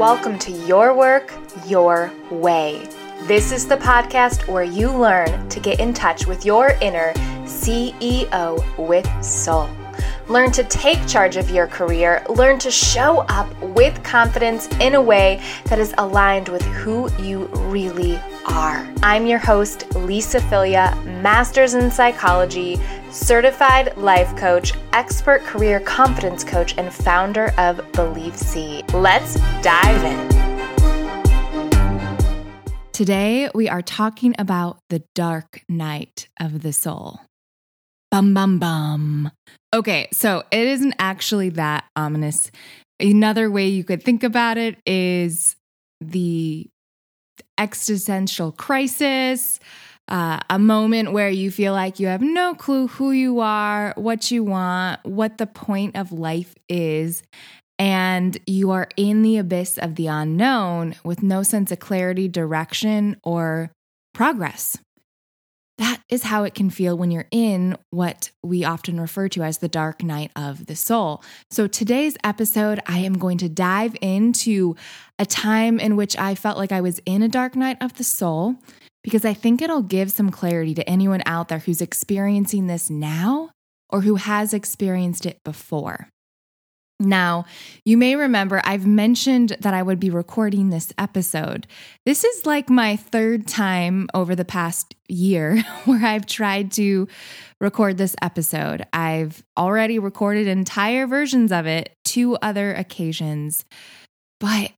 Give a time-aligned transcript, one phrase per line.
[0.00, 1.30] welcome to Your Work,
[1.66, 2.88] Your Way.
[3.24, 7.12] This is the podcast where you learn to get in touch with your inner
[7.44, 9.68] CEO with soul.
[10.26, 12.24] Learn to take charge of your career.
[12.30, 17.44] Learn to show up with confidence in a way that is aligned with who you
[17.68, 18.18] really
[18.50, 18.86] are.
[19.02, 22.78] I'm your host, Lisa Philyaw, Masters in Psychology,
[23.10, 28.92] certified life coach, expert career confidence coach, and founder of Belief Seed.
[28.92, 30.40] Let's dive in.
[32.92, 37.20] Today, we are talking about the dark night of the soul.
[38.10, 39.30] Bum, bum, bum.
[39.72, 42.50] Okay, so it isn't actually that ominous.
[42.98, 45.54] Another way you could think about it is
[46.00, 46.68] the
[47.58, 49.60] existential crisis,
[50.08, 54.30] uh, a moment where you feel like you have no clue who you are, what
[54.30, 57.22] you want, what the point of life is,
[57.78, 63.16] and you are in the abyss of the unknown with no sense of clarity, direction,
[63.22, 63.70] or
[64.12, 64.76] progress.
[65.80, 69.58] That is how it can feel when you're in what we often refer to as
[69.58, 71.24] the dark night of the soul.
[71.50, 74.76] So, today's episode, I am going to dive into
[75.18, 78.04] a time in which I felt like I was in a dark night of the
[78.04, 78.56] soul
[79.02, 83.48] because I think it'll give some clarity to anyone out there who's experiencing this now
[83.88, 86.08] or who has experienced it before.
[87.00, 87.46] Now,
[87.86, 91.66] you may remember I've mentioned that I would be recording this episode.
[92.04, 97.08] This is like my third time over the past year where I've tried to
[97.58, 98.86] record this episode.
[98.92, 103.64] I've already recorded entire versions of it, two other occasions,
[104.38, 104.72] but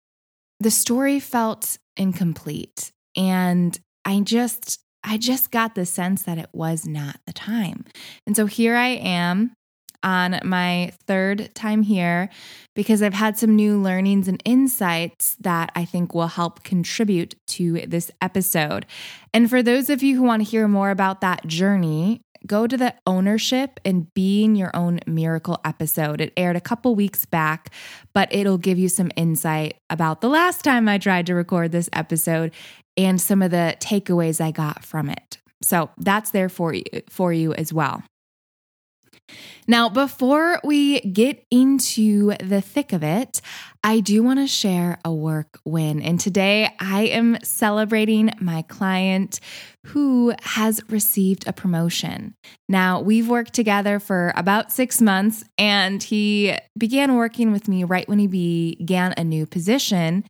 [0.60, 2.92] the story felt incomplete.
[3.16, 7.84] And I just, I just got the sense that it was not the time.
[8.28, 9.54] And so here I am
[10.02, 12.28] on my third time here
[12.74, 17.86] because I've had some new learnings and insights that I think will help contribute to
[17.86, 18.86] this episode.
[19.34, 22.76] And for those of you who want to hear more about that journey, go to
[22.76, 26.20] the ownership and being your own miracle episode.
[26.20, 27.70] It aired a couple weeks back,
[28.12, 31.88] but it'll give you some insight about the last time I tried to record this
[31.92, 32.52] episode
[32.96, 35.38] and some of the takeaways I got from it.
[35.62, 38.02] So that's there for you, for you as well.
[39.66, 43.40] Now, before we get into the thick of it,
[43.84, 46.02] I do want to share a work win.
[46.02, 49.40] And today I am celebrating my client
[49.86, 52.34] who has received a promotion.
[52.68, 58.08] Now, we've worked together for about six months, and he began working with me right
[58.08, 60.24] when he began a new position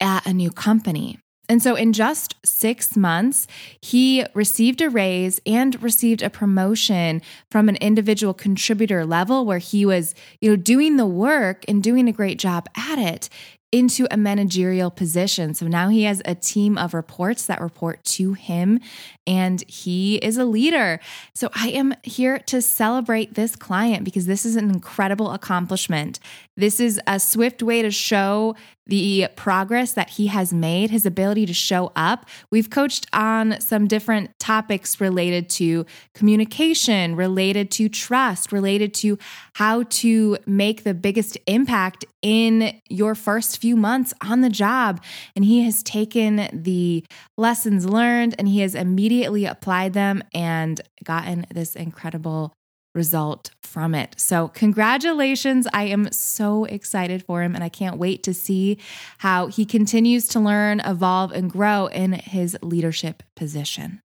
[0.00, 1.18] at a new company.
[1.48, 3.46] And so, in just six months,
[3.80, 9.84] he received a raise and received a promotion from an individual contributor level where he
[9.84, 13.28] was, you know, doing the work and doing a great job at it
[13.74, 15.52] into a managerial position.
[15.52, 18.78] So now he has a team of reports that report to him
[19.26, 21.00] and he is a leader.
[21.34, 26.20] So I am here to celebrate this client because this is an incredible accomplishment.
[26.56, 28.54] This is a swift way to show
[28.86, 32.28] the progress that he has made, his ability to show up.
[32.50, 39.18] We've coached on some different topics related to communication, related to trust, related to
[39.54, 45.02] how to make the biggest impact in your first few months on the job.
[45.34, 47.04] And he has taken the
[47.38, 52.52] lessons learned and he has immediately applied them and gotten this incredible
[52.94, 54.14] result from it.
[54.18, 55.66] So, congratulations.
[55.72, 58.78] I am so excited for him, and I can't wait to see
[59.18, 64.00] how he continues to learn, evolve, and grow in his leadership position.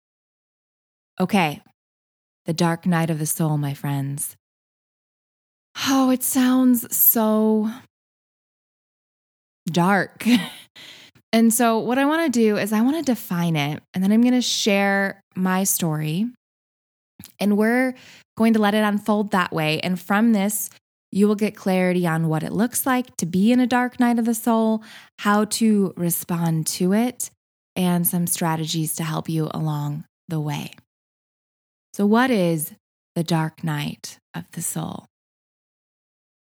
[1.20, 1.62] Okay,
[2.46, 4.36] the dark night of the soul, my friends.
[5.86, 7.70] Oh, it sounds so
[9.70, 10.24] dark.
[11.32, 14.12] and so, what I want to do is, I want to define it, and then
[14.12, 16.26] I'm going to share my story.
[17.40, 17.94] And we're
[18.36, 19.80] going to let it unfold that way.
[19.80, 20.70] And from this,
[21.10, 24.18] you will get clarity on what it looks like to be in a dark night
[24.18, 24.82] of the soul,
[25.18, 27.30] how to respond to it,
[27.76, 30.72] and some strategies to help you along the way.
[31.92, 32.72] So, what is
[33.14, 35.07] the dark night of the soul?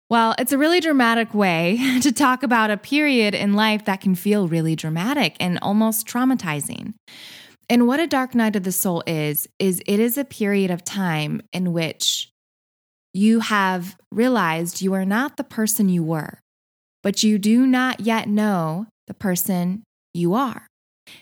[0.08, 4.14] Well, it's a really dramatic way to talk about a period in life that can
[4.14, 6.94] feel really dramatic and almost traumatizing.
[7.69, 10.85] And what a dark night of the soul is, is it is a period of
[10.85, 12.31] time in which
[13.12, 16.38] you have realized you are not the person you were,
[17.03, 19.82] but you do not yet know the person
[20.14, 20.67] you are.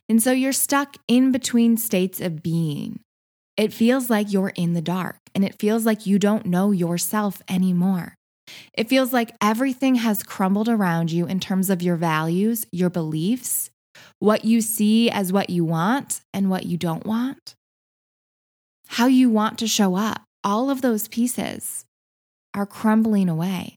[0.08, 3.00] And so you're stuck in between states of being.
[3.56, 7.40] It feels like you're in the dark and it feels like you don't know yourself
[7.48, 8.14] anymore.
[8.72, 13.70] It feels like everything has crumbled around you in terms of your values, your beliefs,
[14.18, 17.54] what you see as what you want and what you don't want,
[18.88, 20.22] how you want to show up.
[20.42, 21.84] All of those pieces
[22.52, 23.76] are crumbling away.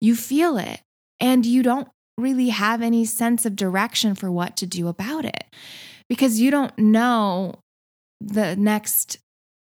[0.00, 0.80] You feel it,
[1.20, 5.44] and you don't really have any sense of direction for what to do about it
[6.08, 7.54] because you don't know
[8.20, 9.18] the next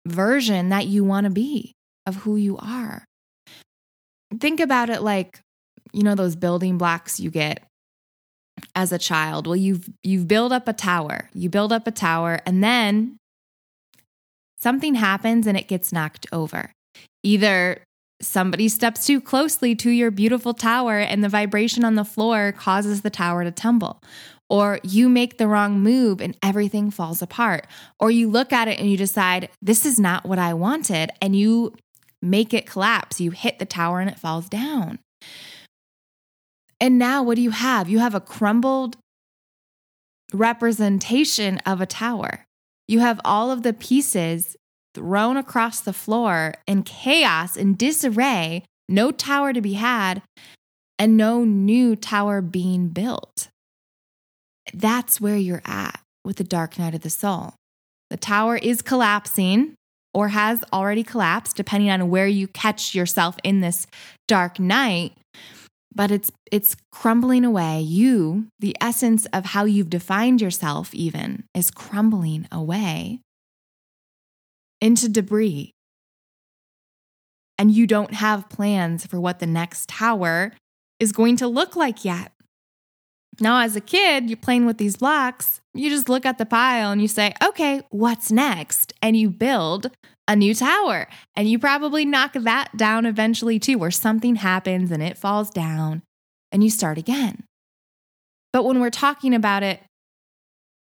[0.07, 1.75] version that you want to be
[2.05, 3.05] of who you are.
[4.39, 5.39] Think about it like,
[5.91, 7.63] you know, those building blocks you get
[8.75, 9.47] as a child.
[9.47, 11.29] Well, you've you've built up a tower.
[11.33, 13.17] You build up a tower and then
[14.59, 16.71] something happens and it gets knocked over.
[17.23, 17.83] Either
[18.21, 23.01] somebody steps too closely to your beautiful tower and the vibration on the floor causes
[23.01, 24.01] the tower to tumble.
[24.49, 27.67] Or you make the wrong move and everything falls apart.
[27.99, 31.11] Or you look at it and you decide, this is not what I wanted.
[31.21, 31.73] And you
[32.21, 33.19] make it collapse.
[33.19, 34.99] You hit the tower and it falls down.
[36.79, 37.89] And now what do you have?
[37.89, 38.97] You have a crumbled
[40.33, 42.45] representation of a tower.
[42.87, 44.55] You have all of the pieces
[44.93, 50.21] thrown across the floor in chaos and disarray, no tower to be had,
[50.99, 53.47] and no new tower being built.
[54.73, 57.55] That's where you're at with the dark night of the soul.
[58.09, 59.75] The tower is collapsing
[60.13, 63.87] or has already collapsed, depending on where you catch yourself in this
[64.27, 65.13] dark night.
[65.93, 67.81] But it's it's crumbling away.
[67.81, 73.19] You, the essence of how you've defined yourself, even, is crumbling away
[74.79, 75.71] into debris.
[77.57, 80.53] And you don't have plans for what the next tower
[80.99, 82.31] is going to look like yet.
[83.41, 85.61] Now, as a kid, you're playing with these blocks.
[85.73, 88.93] You just look at the pile and you say, okay, what's next?
[89.01, 89.89] And you build
[90.27, 91.07] a new tower.
[91.35, 96.03] And you probably knock that down eventually too, where something happens and it falls down
[96.51, 97.43] and you start again.
[98.53, 99.81] But when we're talking about it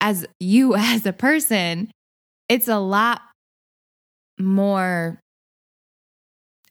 [0.00, 1.90] as you as a person,
[2.48, 3.22] it's a lot
[4.38, 5.20] more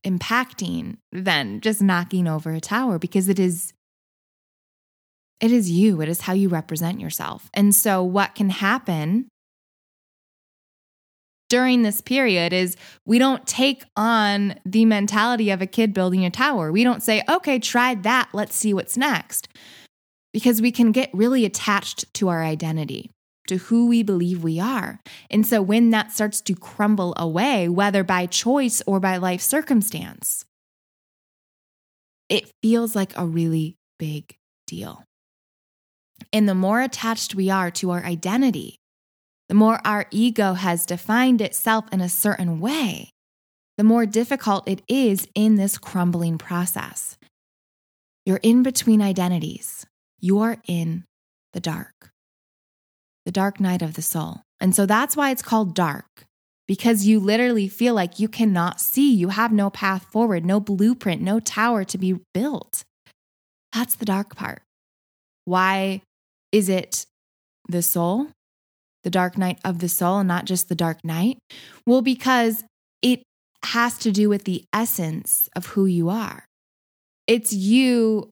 [0.06, 3.74] impacting than just knocking over a tower because it is
[5.40, 6.02] it is you.
[6.02, 7.50] It is how you represent yourself.
[7.54, 9.30] And so what can happen
[11.50, 16.30] during this period is we don't take on the mentality of a kid building a
[16.30, 16.72] tower.
[16.72, 18.30] We don't say okay try that.
[18.34, 19.48] Let's see what's next.
[20.32, 23.10] Because we can get really attached to our identity
[23.48, 25.00] to who we believe we are.
[25.32, 30.46] And so when that starts to crumble away, whether by choice or by life circumstance,
[32.30, 34.36] it feels like a really big
[34.68, 35.04] deal.
[36.32, 38.76] And the more attached we are to our identity,
[39.48, 43.10] the more our ego has defined itself in a certain way,
[43.78, 47.18] the more difficult it is in this crumbling process.
[48.26, 49.88] You're in between identities.
[50.20, 51.06] You are in
[51.54, 52.12] the dark
[53.30, 54.42] the dark night of the soul.
[54.60, 56.26] And so that's why it's called dark,
[56.68, 59.14] because you literally feel like you cannot see.
[59.14, 62.84] You have no path forward, no blueprint, no tower to be built.
[63.72, 64.64] That's the dark part.
[65.46, 66.02] Why
[66.52, 67.06] is it
[67.68, 68.28] the soul,
[69.04, 71.38] the dark night of the soul, and not just the dark night?
[71.86, 72.64] Well, because
[73.02, 73.24] it
[73.64, 76.46] has to do with the essence of who you are.
[77.28, 78.30] It's you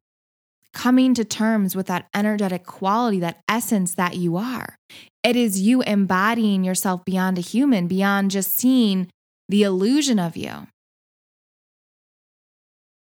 [0.73, 4.75] coming to terms with that energetic quality, that essence that you are.
[5.23, 9.09] It is you embodying yourself beyond a human, beyond just seeing
[9.49, 10.67] the illusion of you,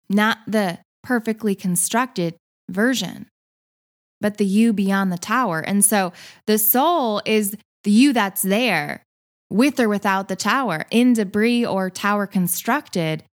[0.09, 2.35] not the perfectly constructed
[2.69, 3.27] version,
[4.21, 5.59] but the you beyond the tower.
[5.59, 6.13] And so
[6.45, 9.03] the soul is the you that's there
[9.49, 13.23] with or without the tower, in debris or tower constructed,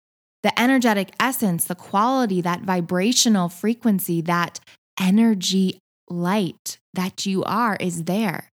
[0.42, 4.60] the energetic essence, the quality, that vibrational frequency, that
[5.00, 8.50] energy light that you are is there.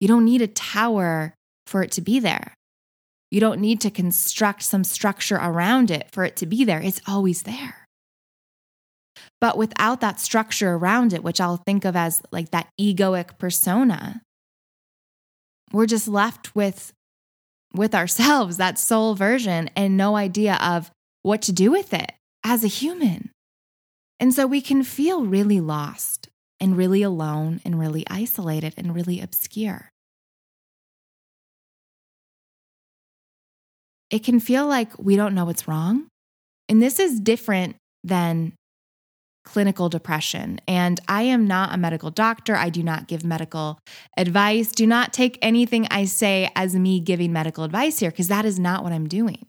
[0.00, 1.34] You don't need a tower
[1.66, 2.54] for it to be there.
[3.30, 6.80] You don't need to construct some structure around it for it to be there.
[6.80, 7.77] It's always there.
[9.40, 14.22] But without that structure around it, which I'll think of as like that egoic persona,
[15.72, 16.92] we're just left with
[17.74, 20.90] with ourselves, that soul version, and no idea of
[21.22, 23.30] what to do with it as a human.
[24.18, 26.28] And so we can feel really lost
[26.60, 29.90] and really alone and really isolated and really obscure.
[34.10, 36.08] It can feel like we don't know what's wrong.
[36.68, 38.54] And this is different than
[39.48, 40.60] clinical depression.
[40.68, 42.54] And I am not a medical doctor.
[42.54, 43.78] I do not give medical
[44.16, 44.70] advice.
[44.72, 48.58] Do not take anything I say as me giving medical advice here, because that is
[48.58, 49.46] not what I'm doing.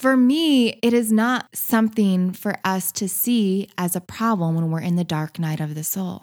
[0.00, 4.80] for me, it is not something for us to see as a problem when we're
[4.80, 6.22] in the dark night of the soul.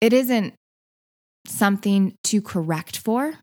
[0.00, 0.54] It isn't
[1.44, 3.34] something to correct for,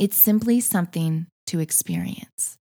[0.00, 2.56] it's simply something to experience.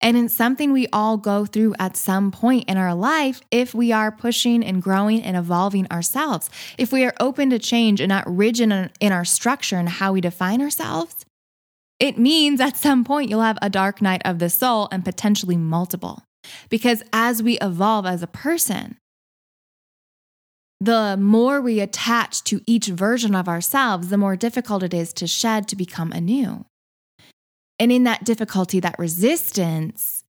[0.00, 3.92] And it's something we all go through at some point in our life if we
[3.92, 6.50] are pushing and growing and evolving ourselves.
[6.76, 10.20] If we are open to change and not rigid in our structure and how we
[10.20, 11.24] define ourselves,
[11.98, 15.56] it means at some point you'll have a dark night of the soul and potentially
[15.56, 16.22] multiple.
[16.68, 18.96] Because as we evolve as a person,
[20.80, 25.26] the more we attach to each version of ourselves, the more difficult it is to
[25.26, 26.64] shed to become anew.
[27.78, 30.24] And in that difficulty, that resistance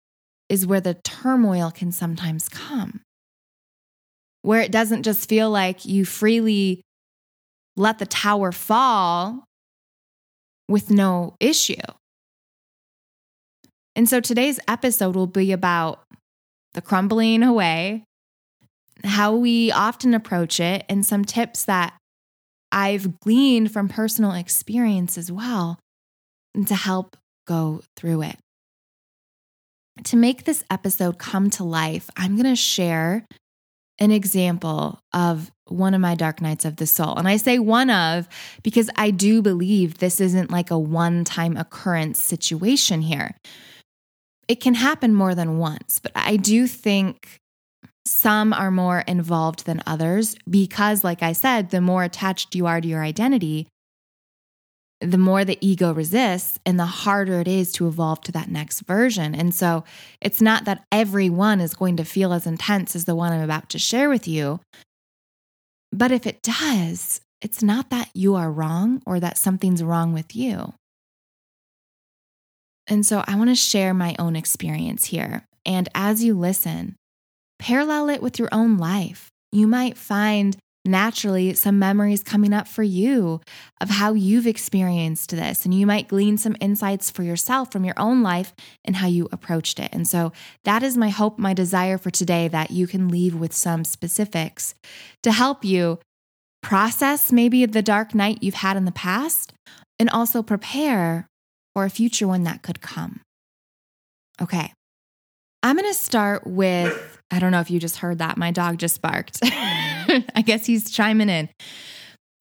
[0.49, 3.01] is where the turmoil can sometimes come,
[4.41, 6.81] where it doesn't just feel like you freely
[7.75, 9.45] let the tower fall
[10.67, 11.75] with no issue.
[13.95, 16.03] And so today's episode will be about
[16.73, 18.03] the crumbling away,
[19.03, 21.97] how we often approach it, and some tips that
[22.71, 25.79] I've gleaned from personal experience as well
[26.65, 27.15] to help
[27.47, 28.37] go through it.
[30.03, 33.25] To make this episode come to life, I'm going to share
[33.99, 37.15] an example of one of my dark nights of the soul.
[37.15, 38.27] And I say one of
[38.61, 43.35] because I do believe this isn't like a one time occurrence situation here.
[44.47, 47.39] It can happen more than once, but I do think
[48.05, 52.79] some are more involved than others because, like I said, the more attached you are
[52.79, 53.67] to your identity,
[54.99, 58.81] the more the ego resists and the harder it is to evolve to that next
[58.81, 59.35] version.
[59.35, 59.83] And so
[60.21, 63.69] it's not that everyone is going to feel as intense as the one I'm about
[63.69, 64.59] to share with you.
[65.91, 70.35] But if it does, it's not that you are wrong or that something's wrong with
[70.35, 70.73] you.
[72.87, 75.43] And so I want to share my own experience here.
[75.65, 76.95] And as you listen,
[77.59, 79.29] parallel it with your own life.
[79.51, 83.41] You might find naturally some memories coming up for you
[83.81, 85.65] of how you've experienced this.
[85.65, 88.53] And you might glean some insights for yourself from your own life
[88.85, 89.89] and how you approached it.
[89.93, 90.31] And so
[90.63, 94.75] that is my hope, my desire for today that you can leave with some specifics
[95.23, 95.99] to help you
[96.63, 99.53] process maybe the dark night you've had in the past
[99.99, 101.27] and also prepare
[101.73, 103.21] for a future one that could come.
[104.41, 104.73] Okay.
[105.63, 108.37] I'm going to start with I don't know if you just heard that.
[108.37, 109.39] My dog just barked.
[110.35, 111.49] I guess he's chiming in.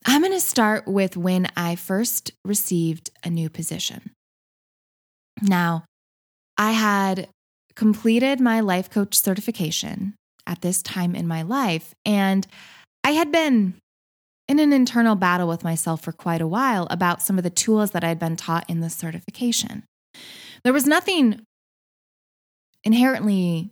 [0.05, 4.11] I'm going to start with when I first received a new position.
[5.41, 5.85] Now,
[6.57, 7.29] I had
[7.75, 10.15] completed my life coach certification
[10.47, 12.47] at this time in my life, and
[13.03, 13.75] I had been
[14.47, 17.91] in an internal battle with myself for quite a while about some of the tools
[17.91, 19.83] that I had been taught in the certification.
[20.63, 21.41] There was nothing
[22.83, 23.71] inherently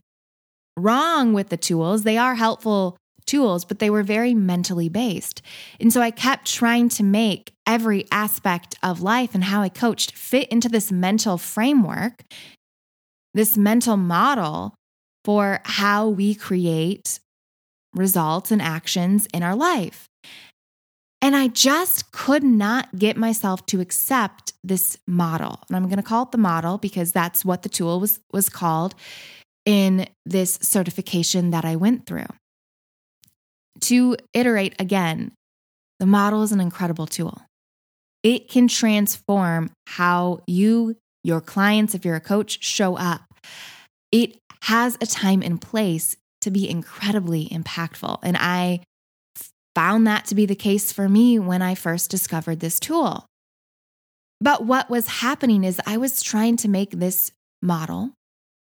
[0.77, 2.03] wrong with the tools.
[2.03, 5.41] They are helpful tools, but they were very mentally based.
[5.79, 10.11] And so I kept trying to make every aspect of life and how I coached
[10.13, 12.23] fit into this mental framework,
[13.33, 14.75] this mental model
[15.23, 17.19] for how we create
[17.93, 20.07] results and actions in our life.
[21.21, 25.59] And I just could not get myself to accept this model.
[25.67, 28.47] And I'm going to call it the model because that's what the tool was, was
[28.47, 28.93] called
[29.65, 32.27] in this certification that I went through.
[33.81, 35.31] To iterate again,
[35.99, 37.41] the model is an incredible tool.
[38.23, 43.21] It can transform how you, your clients, if you're a coach, show up.
[44.11, 48.19] It has a time and place to be incredibly impactful.
[48.23, 48.81] And I
[49.75, 53.25] found that to be the case for me when I first discovered this tool.
[54.41, 58.11] But what was happening is I was trying to make this model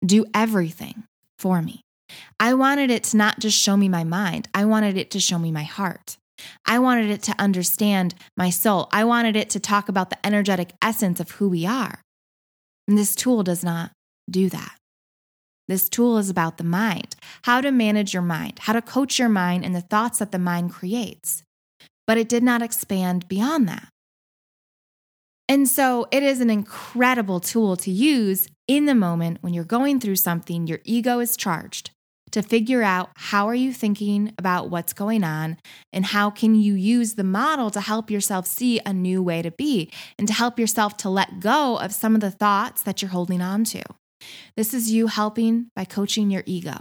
[0.05, 1.03] do everything
[1.39, 1.84] for me.
[2.39, 5.39] I wanted it to not just show me my mind, I wanted it to show
[5.39, 6.17] me my heart.
[6.65, 8.89] I wanted it to understand my soul.
[8.91, 12.01] I wanted it to talk about the energetic essence of who we are.
[12.87, 13.91] And this tool does not
[14.29, 14.75] do that.
[15.67, 19.29] This tool is about the mind, how to manage your mind, how to coach your
[19.29, 21.41] mind and the thoughts that the mind creates.
[22.05, 23.87] But it did not expand beyond that.
[25.47, 29.99] And so it is an incredible tool to use in the moment when you're going
[29.99, 31.91] through something, your ego is charged
[32.35, 35.55] to figure out how are you thinking about what's going on
[35.93, 39.51] and how can you use the model to help yourself see a new way to
[39.51, 39.89] be
[40.19, 43.41] and to help yourself to let go of some of the thoughts that you're holding
[43.41, 43.81] on to.
[44.57, 46.75] This is you helping by coaching your ego.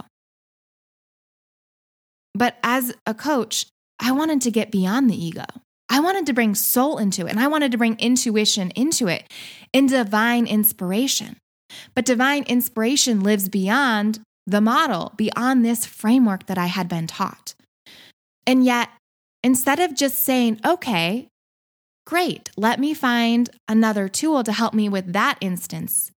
[2.33, 5.45] But as a coach, I wanted to get beyond the ego.
[5.87, 9.31] I wanted to bring soul into it and I wanted to bring intuition into it
[9.73, 11.37] and divine inspiration.
[11.93, 17.55] But divine inspiration lives beyond the model, beyond this framework that I had been taught.
[18.45, 18.89] And yet,
[19.43, 21.27] instead of just saying, okay,
[22.05, 26.11] great, let me find another tool to help me with that instance,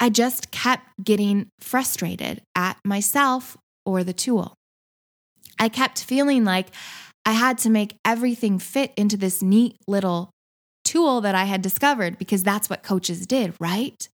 [0.00, 4.54] I just kept getting frustrated at myself or the tool.
[5.58, 6.68] I kept feeling like
[7.26, 10.30] I had to make everything fit into this neat little
[10.84, 14.08] tool that I had discovered because that's what coaches did, right?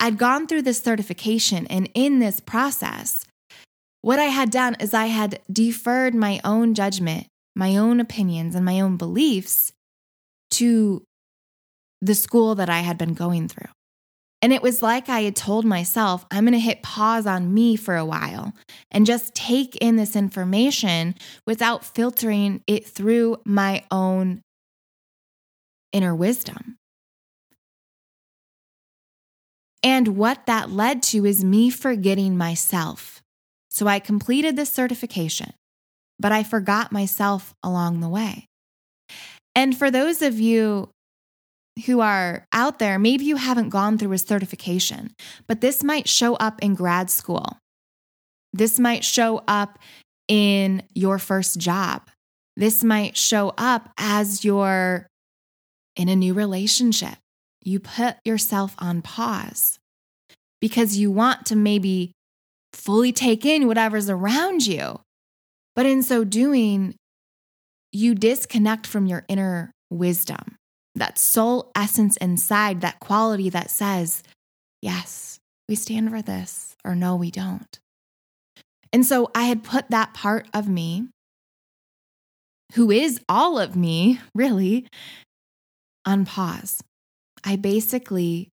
[0.00, 3.24] I'd gone through this certification, and in this process,
[4.02, 8.64] what I had done is I had deferred my own judgment, my own opinions, and
[8.64, 9.72] my own beliefs
[10.52, 11.02] to
[12.00, 13.70] the school that I had been going through.
[14.42, 17.74] And it was like I had told myself, I'm going to hit pause on me
[17.74, 18.52] for a while
[18.90, 24.42] and just take in this information without filtering it through my own
[25.92, 26.75] inner wisdom.
[29.86, 33.22] And what that led to is me forgetting myself.
[33.70, 35.52] So I completed the certification,
[36.18, 38.46] but I forgot myself along the way.
[39.54, 40.90] And for those of you
[41.86, 45.14] who are out there, maybe you haven't gone through a certification,
[45.46, 47.56] but this might show up in grad school.
[48.52, 49.78] This might show up
[50.26, 52.10] in your first job.
[52.56, 55.06] This might show up as you're
[55.94, 57.18] in a new relationship.
[57.66, 59.80] You put yourself on pause
[60.60, 62.12] because you want to maybe
[62.72, 65.00] fully take in whatever's around you.
[65.74, 66.94] But in so doing,
[67.90, 70.54] you disconnect from your inner wisdom
[70.94, 74.22] that soul essence inside, that quality that says,
[74.80, 77.80] yes, we stand for this, or no, we don't.
[78.92, 81.08] And so I had put that part of me,
[82.74, 84.86] who is all of me, really,
[86.06, 86.80] on pause.
[87.46, 88.50] I basically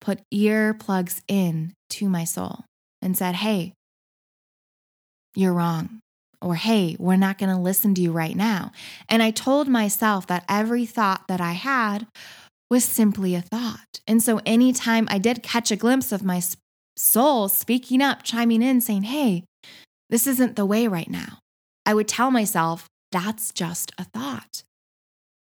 [0.00, 2.64] put earplugs in to my soul
[3.00, 3.72] and said, hey,
[5.34, 6.00] you're wrong
[6.42, 8.72] or hey, we're not going to listen to you right now.
[9.08, 12.06] And I told myself that every thought that I had
[12.70, 14.00] was simply a thought.
[14.06, 16.42] And so anytime I did catch a glimpse of my
[16.96, 19.44] soul speaking up, chiming in, saying, hey,
[20.10, 21.38] this isn't the way right now,
[21.84, 24.62] I would tell myself, that's just a thought.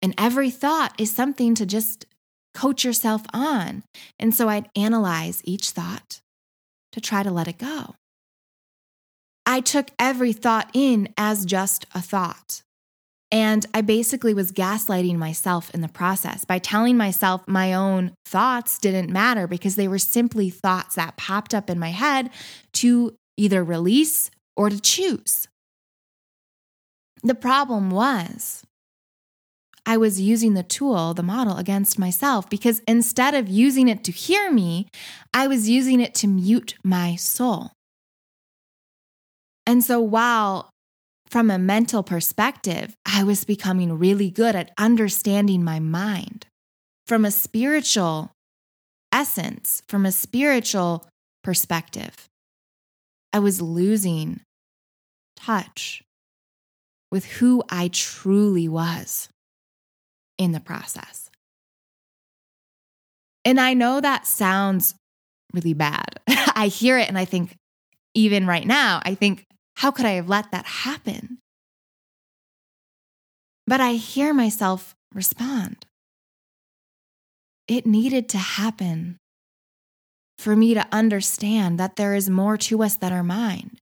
[0.02, 2.06] And every thought is something to just
[2.54, 3.82] coach yourself on.
[4.18, 6.20] And so I'd analyze each thought
[6.92, 7.94] to try to let it go.
[9.44, 12.62] I took every thought in as just a thought.
[13.30, 18.78] And I basically was gaslighting myself in the process by telling myself my own thoughts
[18.78, 22.28] didn't matter because they were simply thoughts that popped up in my head
[22.74, 25.48] to either release or to choose.
[27.22, 28.64] The problem was,
[29.84, 34.12] I was using the tool, the model, against myself because instead of using it to
[34.12, 34.88] hear me,
[35.34, 37.72] I was using it to mute my soul.
[39.66, 40.70] And so while
[41.28, 46.46] from a mental perspective, I was becoming really good at understanding my mind.
[47.06, 48.30] From a spiritual
[49.10, 51.08] essence, from a spiritual
[51.42, 52.28] perspective,
[53.32, 54.40] I was losing
[55.36, 56.02] touch
[57.10, 59.28] with who I truly was
[60.42, 61.30] in the process.
[63.44, 64.94] And I know that sounds
[65.52, 66.20] really bad.
[66.28, 67.56] I hear it and I think,
[68.14, 71.38] even right now, I think, how could I have let that happen?
[73.66, 75.86] But I hear myself respond.
[77.68, 79.18] It needed to happen
[80.38, 83.78] for me to understand that there is more to us than our mind.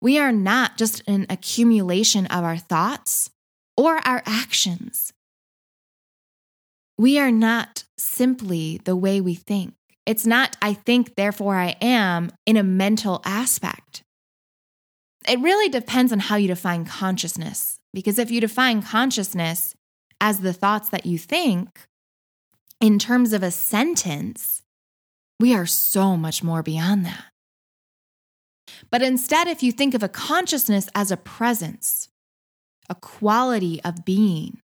[0.00, 3.30] We are not just an accumulation of our thoughts
[3.76, 5.12] or our actions.
[7.00, 9.72] We are not simply the way we think.
[10.04, 14.02] It's not, I think, therefore I am in a mental aspect.
[15.26, 17.78] It really depends on how you define consciousness.
[17.94, 19.74] Because if you define consciousness
[20.20, 21.86] as the thoughts that you think,
[22.82, 24.60] in terms of a sentence,
[25.38, 27.24] we are so much more beyond that.
[28.90, 32.10] But instead, if you think of a consciousness as a presence,
[32.90, 34.60] a quality of being,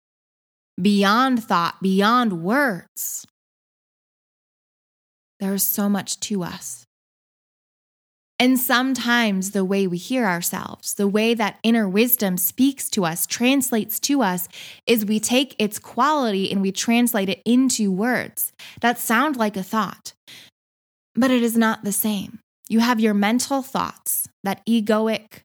[0.82, 3.26] beyond thought, beyond words,
[5.38, 6.86] there is so much to us.
[8.38, 13.26] And sometimes the way we hear ourselves, the way that inner wisdom speaks to us,
[13.26, 14.48] translates to us,
[14.86, 19.62] is we take its quality and we translate it into words that sound like a
[19.62, 20.14] thought,
[21.14, 22.38] but it is not the same.
[22.70, 25.42] You have your mental thoughts, that egoic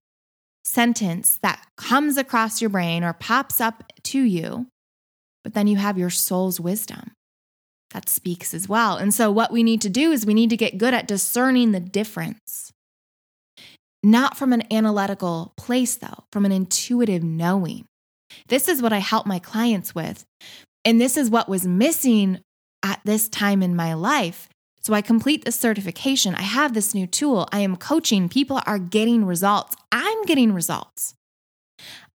[0.64, 4.68] sentence that comes across your brain or pops up to you,
[5.46, 7.12] but then you have your soul's wisdom
[7.92, 8.98] that speaks as well.
[8.98, 11.72] And so, what we need to do is we need to get good at discerning
[11.72, 12.72] the difference.
[14.02, 17.86] Not from an analytical place, though, from an intuitive knowing.
[18.48, 20.26] This is what I help my clients with.
[20.84, 22.40] And this is what was missing
[22.82, 24.50] at this time in my life.
[24.82, 26.34] So I complete the certification.
[26.34, 27.48] I have this new tool.
[27.52, 28.30] I am coaching.
[28.30, 29.76] People are getting results.
[29.92, 31.14] I'm getting results.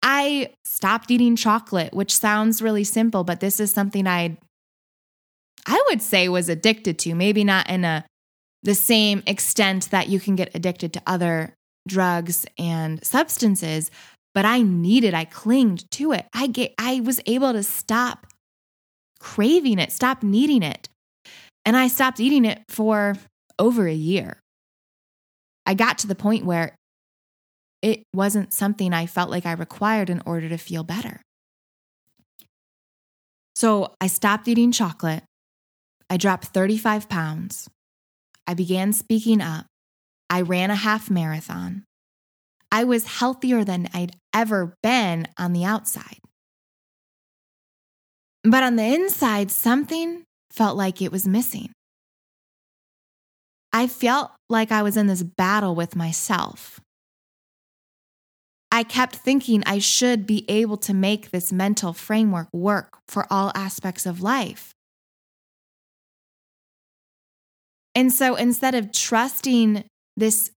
[0.02, 4.38] I stopped eating chocolate, which sounds really simple, but this is something I
[5.66, 8.06] I would say was addicted to, maybe not in a
[8.64, 11.54] the same extent that you can get addicted to other
[11.88, 13.92] drugs and substances,
[14.34, 16.26] but I needed, I clinged to it.
[16.34, 18.28] I get I was able to stop
[19.20, 20.90] craving it, stop needing it.
[21.66, 23.16] And I stopped eating it for
[23.60, 24.40] over a year.
[25.66, 26.77] I got to the point where
[27.82, 31.22] it wasn't something I felt like I required in order to feel better.
[33.56, 35.24] So I stopped eating chocolate.
[36.10, 37.68] I dropped 35 pounds.
[38.46, 39.66] I began speaking up.
[40.30, 41.84] I ran a half marathon.
[42.72, 46.20] I was healthier than I'd ever been on the outside.
[48.44, 51.72] But on the inside, something felt like it was missing.
[53.74, 56.80] I felt like I was in this battle with myself.
[58.78, 63.52] I kept thinking I should be able to make this mental framework work for all
[63.56, 64.72] aspects of life.
[67.96, 69.84] And so instead of trusting
[70.16, 70.52] this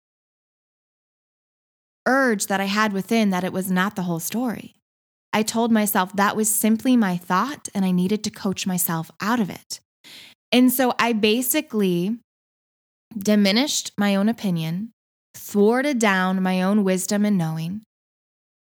[2.07, 4.75] urge that I had within that it was not the whole story,
[5.33, 9.41] I told myself that was simply my thought and I needed to coach myself out
[9.41, 9.81] of it.
[10.53, 12.19] And so I basically
[13.17, 14.91] diminished my own opinion,
[15.35, 17.81] thwarted down my own wisdom and knowing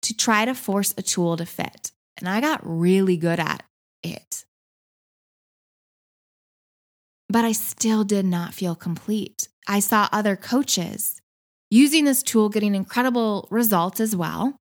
[0.03, 1.93] to try to force a tool to fit.
[2.19, 3.63] And I got really good at
[4.03, 4.45] it.
[7.29, 9.49] But I still did not feel complete.
[9.69, 11.21] I saw other coaches
[11.71, 14.57] using this tool getting incredible results as well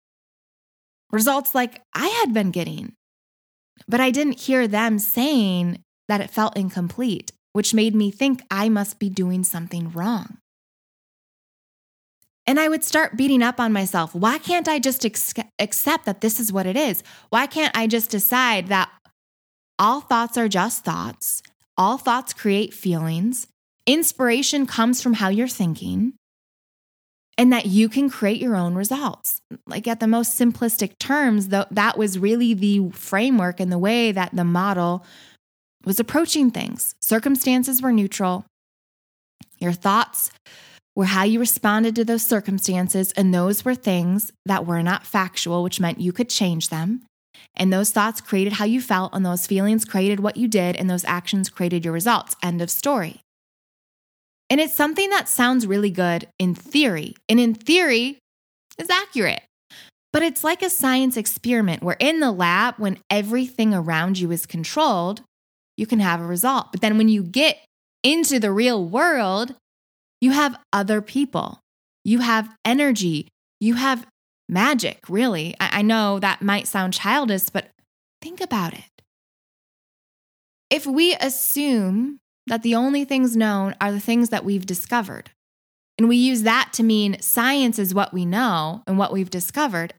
[1.11, 2.93] results like I had been getting.
[3.87, 8.69] But I didn't hear them saying that it felt incomplete, which made me think I
[8.69, 10.37] must be doing something wrong.
[12.49, 14.15] And I would start beating up on myself.
[14.15, 17.03] Why can't I just ex- accept that this is what it is?
[17.29, 18.89] Why can't I just decide that
[19.77, 21.43] all thoughts are just thoughts?
[21.77, 23.45] All thoughts create feelings.
[23.85, 26.13] Inspiration comes from how you're thinking
[27.37, 29.43] and that you can create your own results.
[29.67, 34.11] Like at the most simplistic terms, though, that was really the framework and the way
[34.11, 35.05] that the model
[35.85, 36.95] was approaching things.
[36.99, 38.43] Circumstances were neutral.
[39.59, 40.31] Your thoughts
[40.99, 45.63] were how you responded to those circumstances, and those were things that were not factual,
[45.63, 47.01] which meant you could change them.
[47.55, 50.89] And those thoughts created how you felt, and those feelings created what you did, and
[50.89, 52.35] those actions created your results.
[52.43, 53.21] End of story.
[54.49, 58.17] And it's something that sounds really good in theory, and in theory
[58.77, 59.43] is accurate.
[60.11, 64.45] But it's like a science experiment where in the lab, when everything around you is
[64.45, 65.21] controlled,
[65.77, 66.73] you can have a result.
[66.73, 67.57] But then when you get
[68.03, 69.55] into the real world,
[70.21, 71.59] you have other people,
[72.03, 73.27] you have energy,
[73.59, 74.05] you have
[74.47, 75.55] magic, really.
[75.59, 77.69] I, I know that might sound childish, but
[78.21, 78.83] think about it.
[80.69, 85.31] If we assume that the only things known are the things that we've discovered.
[85.97, 89.93] And we use that to mean science is what we know and what we've discovered.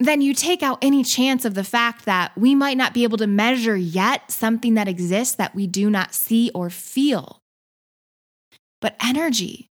[0.00, 3.16] Then you take out any chance of the fact that we might not be able
[3.18, 7.40] to measure yet something that exists that we do not see or feel.
[8.84, 9.70] But energy,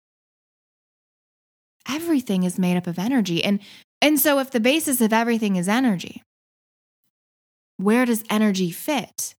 [1.87, 3.45] everything is made up of energy.
[3.45, 3.61] And,
[4.01, 6.23] and so, if the basis of everything is energy,
[7.77, 9.35] where does energy fit?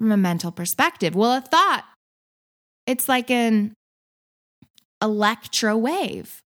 [0.00, 1.14] from a mental perspective.
[1.14, 1.84] Well, a thought,
[2.86, 3.74] it's like an
[5.02, 6.40] electro wave,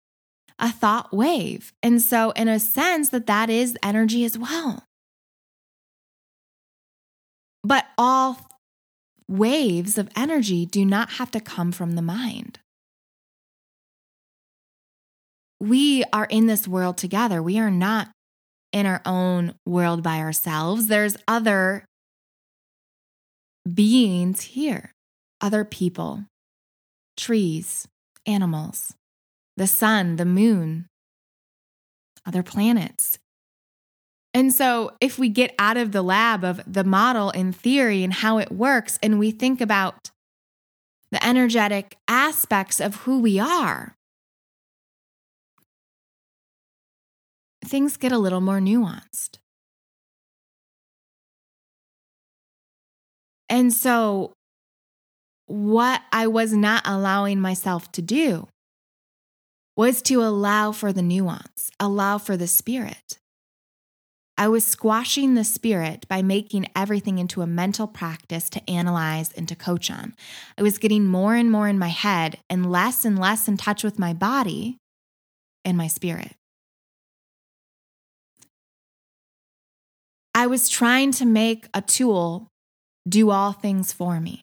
[0.57, 1.71] a thought wave.
[1.83, 4.83] And so, in a sense, that that is energy as well.
[7.63, 8.52] But all
[9.27, 12.59] waves of energy do not have to come from the mind.
[15.59, 17.41] We are in this world together.
[17.41, 18.09] We are not
[18.73, 20.87] in our own world by ourselves.
[20.87, 21.85] There's other
[23.71, 24.91] beings here
[25.41, 26.23] other people,
[27.17, 27.85] trees,
[28.25, 28.93] animals,
[29.57, 30.87] the sun, the moon,
[32.25, 33.19] other planets.
[34.33, 38.11] And so, if we get out of the lab of the model in theory and
[38.11, 40.09] how it works, and we think about
[41.11, 43.95] the energetic aspects of who we are,
[47.63, 49.37] things get a little more nuanced.
[53.49, 54.33] And so,
[55.45, 58.47] what I was not allowing myself to do
[59.75, 63.19] was to allow for the nuance, allow for the spirit.
[64.37, 69.47] I was squashing the spirit by making everything into a mental practice to analyze and
[69.47, 70.15] to coach on.
[70.57, 73.83] I was getting more and more in my head and less and less in touch
[73.83, 74.77] with my body
[75.63, 76.33] and my spirit.
[80.33, 82.47] I was trying to make a tool
[83.07, 84.41] do all things for me.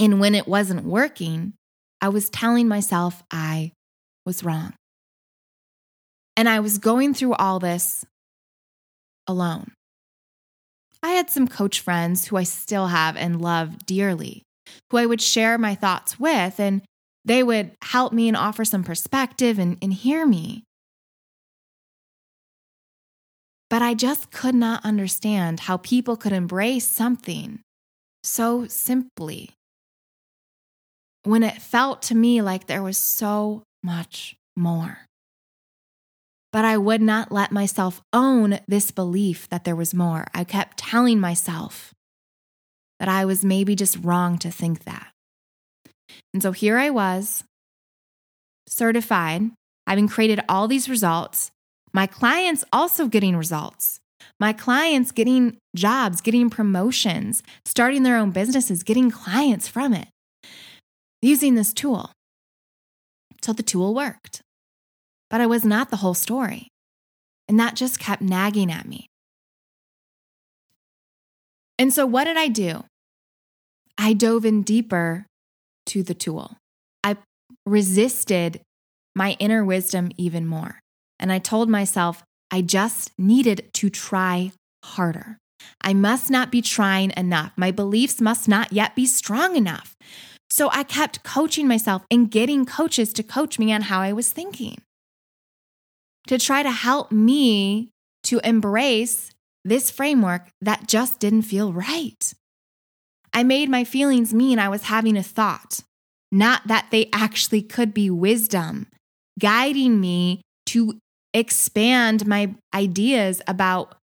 [0.00, 1.52] And when it wasn't working,
[2.00, 3.72] I was telling myself I
[4.24, 4.72] was wrong.
[6.36, 8.06] And I was going through all this
[9.26, 9.72] alone.
[11.02, 14.42] I had some coach friends who I still have and love dearly,
[14.90, 16.82] who I would share my thoughts with, and
[17.24, 20.64] they would help me and offer some perspective and, and hear me.
[23.68, 27.60] But I just could not understand how people could embrace something
[28.22, 29.50] so simply
[31.24, 35.06] when it felt to me like there was so much more.
[36.52, 40.26] But I would not let myself own this belief that there was more.
[40.34, 41.94] I kept telling myself
[43.00, 45.08] that I was maybe just wrong to think that.
[46.34, 47.44] And so here I was,
[48.68, 49.50] certified,
[49.86, 51.50] having created all these results,
[51.92, 53.98] my clients also getting results.
[54.38, 60.08] My clients getting jobs, getting promotions, starting their own businesses, getting clients from it,
[61.20, 62.12] using this tool.
[63.42, 64.42] So the tool worked
[65.32, 66.68] but I was not the whole story.
[67.48, 69.06] And that just kept nagging at me.
[71.78, 72.84] And so, what did I do?
[73.96, 75.26] I dove in deeper
[75.86, 76.58] to the tool.
[77.02, 77.16] I
[77.64, 78.60] resisted
[79.16, 80.80] my inner wisdom even more.
[81.18, 84.52] And I told myself I just needed to try
[84.84, 85.38] harder.
[85.80, 87.52] I must not be trying enough.
[87.56, 89.96] My beliefs must not yet be strong enough.
[90.50, 94.30] So I kept coaching myself and getting coaches to coach me on how I was
[94.30, 94.82] thinking
[96.28, 97.90] to try to help me
[98.24, 99.30] to embrace
[99.64, 102.32] this framework that just didn't feel right.
[103.32, 105.80] I made my feelings mean I was having a thought,
[106.30, 108.88] not that they actually could be wisdom,
[109.38, 110.98] guiding me to
[111.32, 113.96] expand my ideas about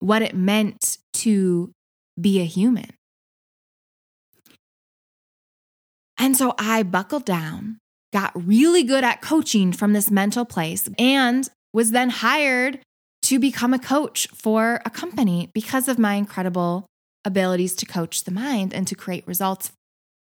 [0.00, 1.72] what it meant to
[2.20, 2.90] be a human.
[6.18, 7.78] And so I buckled down
[8.14, 12.78] got really good at coaching from this mental place, and was then hired
[13.22, 16.86] to become a coach for a company because of my incredible
[17.24, 19.72] abilities to coach the mind and to create results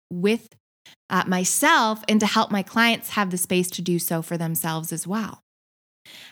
[0.10, 0.48] with
[1.10, 4.94] uh, myself and to help my clients have the space to do so for themselves
[4.94, 5.42] as well.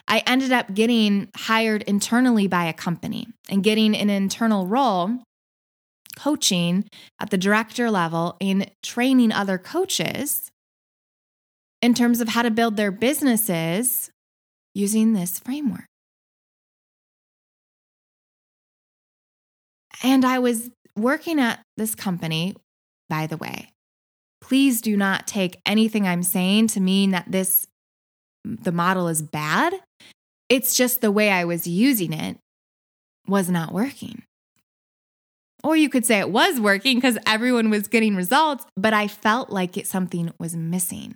[0.08, 5.20] I ended up getting hired internally by a company and getting an internal role
[6.16, 6.86] coaching
[7.20, 10.50] at the director level in training other coaches
[11.82, 14.10] in terms of how to build their businesses
[14.74, 15.86] using this framework.
[20.04, 22.56] And I was working at this company,
[23.10, 23.70] by the way.
[24.42, 27.68] Please do not take anything I'm saying to mean that this
[28.46, 29.74] the model is bad.
[30.48, 32.38] It's just the way I was using it
[33.28, 34.24] was not working.
[35.62, 39.50] Or you could say it was working because everyone was getting results, but I felt
[39.50, 41.16] like it, something was missing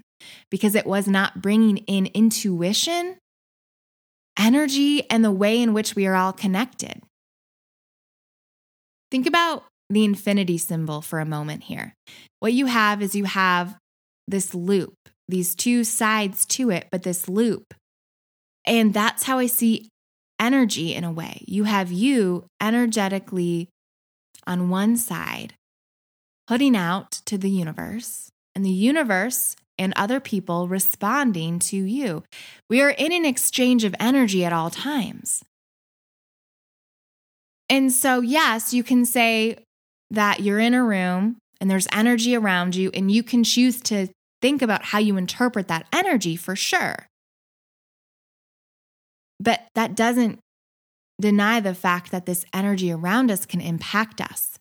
[0.50, 3.18] because it was not bringing in intuition,
[4.38, 7.02] energy, and the way in which we are all connected.
[9.12, 11.94] Think about the infinity symbol for a moment here.
[12.40, 13.78] What you have is you have
[14.28, 14.96] this loop,
[15.28, 17.74] these two sides to it, but this loop.
[18.66, 19.90] And that's how I see
[20.40, 21.44] energy in a way.
[21.48, 23.70] You have you energetically
[24.48, 25.54] on one side,
[26.48, 32.24] putting out to the universe, and the universe and other people responding to you.
[32.70, 35.44] We are in an exchange of energy at all times.
[37.70, 39.58] And so, yes, you can say
[40.12, 44.08] that you're in a room and there's energy around you, and you can choose to
[44.42, 47.08] think about how you interpret that energy for sure.
[49.40, 50.40] But that doesn't
[51.22, 54.60] deny the fact that this energy around us can impact us.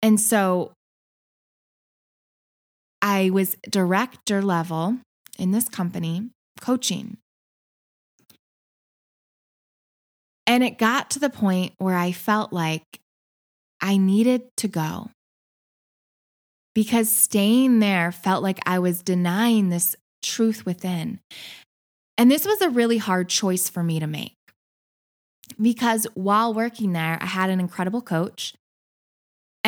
[0.00, 0.72] And so
[3.02, 4.98] I was director level
[5.38, 6.30] in this company
[6.60, 7.18] coaching.
[10.46, 12.82] And it got to the point where I felt like
[13.80, 15.10] I needed to go
[16.74, 21.20] because staying there felt like I was denying this truth within.
[22.16, 24.34] And this was a really hard choice for me to make.
[25.60, 28.54] because while working there, I had an incredible coach.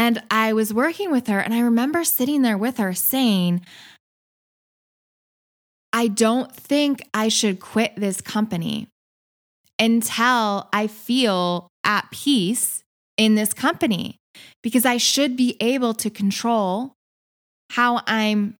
[0.00, 3.60] And I was working with her, and I remember sitting there with her saying,
[5.92, 8.88] I don't think I should quit this company
[9.78, 12.82] until I feel at peace
[13.18, 14.16] in this company
[14.62, 16.94] because I should be able to control
[17.68, 18.54] how I'm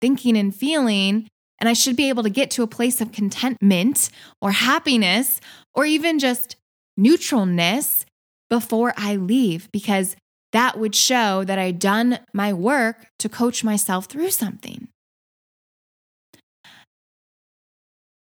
[0.00, 1.28] thinking and feeling.
[1.58, 4.08] And I should be able to get to a place of contentment
[4.40, 5.42] or happiness
[5.74, 6.56] or even just
[6.98, 8.06] neutralness
[8.48, 10.16] before I leave because
[10.54, 14.88] that would show that I'd done my work to coach myself through something.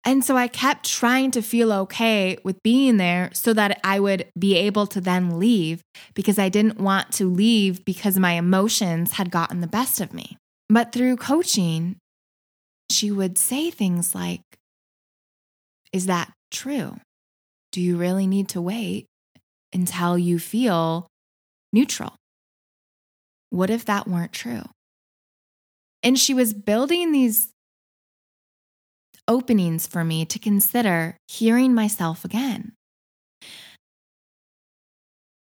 [0.04, 4.26] And so I kept trying to feel okay with being there so that I would
[4.38, 5.82] be able to then leave
[6.14, 10.36] because I didn't want to leave because my emotions had gotten the best of me.
[10.68, 11.96] But through coaching,
[12.92, 14.42] she would say things like,
[15.92, 16.98] Is that true?
[17.72, 19.06] Do you really need to wait
[19.72, 21.08] until you feel
[21.74, 22.14] neutral?
[23.50, 24.62] What if that weren't true?
[26.02, 27.50] And she was building these
[29.26, 32.72] openings for me to consider hearing myself again.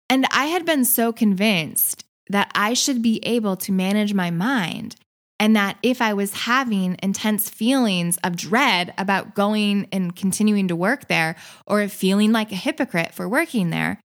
[0.10, 4.96] And I had been so convinced that I should be able to manage my mind,
[5.40, 10.76] and that if I was having intense feelings of dread about going and continuing to
[10.76, 14.00] work there, or feeling like a hypocrite for working there,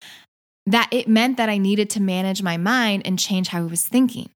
[0.65, 3.88] that it meant that I needed to manage my mind and change how I was
[3.88, 4.30] thinking.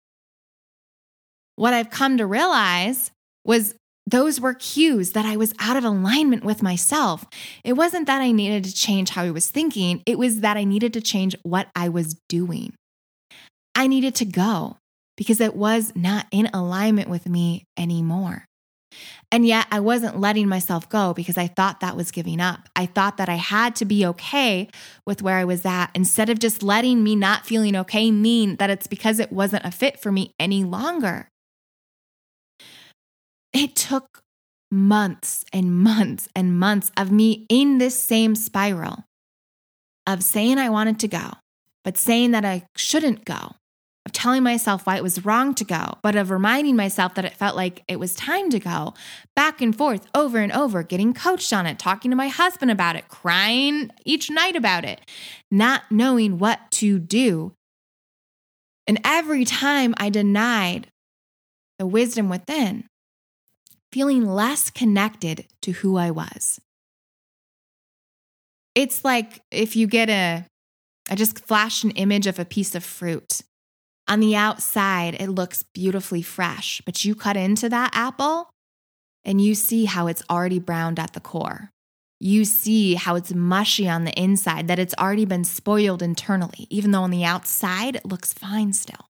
[1.56, 3.12] What I've come to realize
[3.46, 3.76] was
[4.08, 7.26] those were cues that I was out of alignment with myself.
[7.64, 10.64] It wasn't that I needed to change how I was thinking, it was that I
[10.64, 12.74] needed to change what I was doing.
[13.74, 14.78] I needed to go
[15.18, 18.46] because it was not in alignment with me anymore.
[19.32, 22.70] And yet I wasn't letting myself go because I thought that was giving up.
[22.76, 24.70] I thought that I had to be okay
[25.06, 28.70] with where I was at instead of just letting me not feeling okay mean that
[28.70, 31.30] it's because it wasn't a fit for me any longer.
[33.52, 34.22] It took
[34.72, 39.06] months and months and months of me in this same spiral
[40.06, 41.32] of saying I wanted to go,
[41.84, 43.56] but saying that I shouldn't go,
[44.06, 47.34] of telling myself why it was wrong to go, but of reminding myself that it
[47.34, 48.94] felt like it was time to go,
[49.36, 52.96] back and forth over and over, getting coached on it, talking to my husband about
[52.96, 55.02] it, crying each night about it,
[55.50, 57.54] not knowing what to do.
[58.88, 60.88] And every time I denied
[61.80, 62.86] the wisdom within,
[63.92, 66.60] feeling less connected to who I was.
[68.76, 70.46] It's like if you get a,
[71.10, 73.42] I just flashed an image of a piece of fruit.
[74.08, 78.50] On the outside, it looks beautifully fresh, but you cut into that apple
[79.24, 81.72] and you see how it's already browned at the core.
[82.20, 86.92] You see how it's mushy on the inside, that it's already been spoiled internally, even
[86.92, 89.08] though on the outside it looks fine still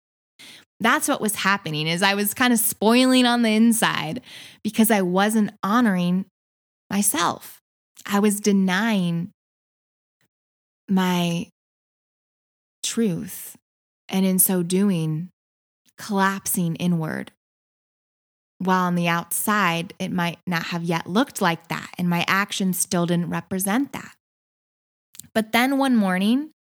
[0.80, 4.21] that's what was happening is I was kind of spoiling on the inside
[4.63, 6.25] because I wasn't honoring
[6.89, 7.60] myself.
[8.06, 9.32] I was denying
[10.88, 11.47] my
[12.82, 13.56] truth
[14.10, 15.30] and in so doing
[15.98, 17.32] collapsing inward.
[18.58, 22.78] While on the outside, it might not have yet looked like that, and my actions
[22.78, 24.15] still didn't represent that.
[25.34, 26.52] But then one morning,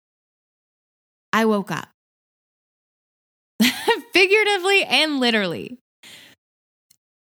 [1.33, 1.89] I woke up
[4.13, 5.79] figuratively and literally.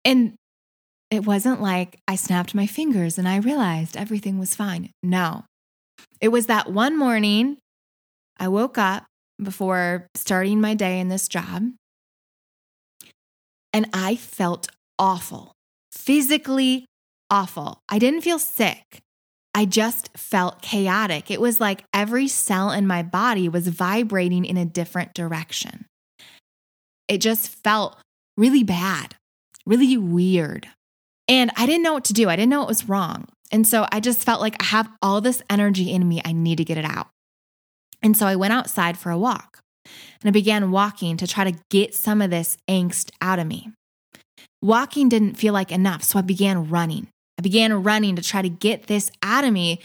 [0.06, 0.34] And
[1.12, 4.90] it wasn't like I snapped my fingers and I realized everything was fine.
[5.04, 5.46] No,
[6.20, 7.58] it was that one morning
[8.40, 9.06] I woke up
[9.44, 11.64] before starting my day in this job
[13.74, 14.68] and I felt
[15.00, 15.56] awful,
[15.92, 16.86] physically
[17.30, 17.82] awful.
[17.90, 19.00] I didn't feel sick.
[19.56, 21.30] I just felt chaotic.
[21.30, 25.86] It was like every cell in my body was vibrating in a different direction.
[27.08, 27.98] It just felt
[28.38, 29.16] really bad,
[29.66, 30.68] really weird.
[31.28, 32.30] And I didn't know what to do.
[32.30, 33.28] I didn't know what was wrong.
[33.52, 36.22] And so I just felt like I have all this energy in me.
[36.26, 37.10] I need to get it out.
[38.04, 39.62] And so I went outside for a walk
[40.22, 43.72] and I began walking to try to get some of this angst out of me.
[44.62, 46.04] Walking didn't feel like enough.
[46.04, 47.08] So I began running.
[47.40, 49.80] I began running to try to get this out of me.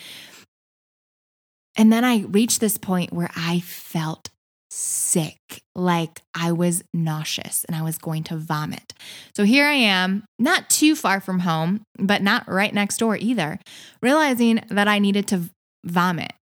[1.77, 4.31] And then I reached this point where I felt
[4.71, 5.39] sick,
[5.75, 8.93] like I was nauseous and I was going to vomit.
[9.35, 13.59] So here I am, not too far from home, but not right next door either,
[14.03, 15.45] realizing that I needed to
[15.85, 16.33] vomit.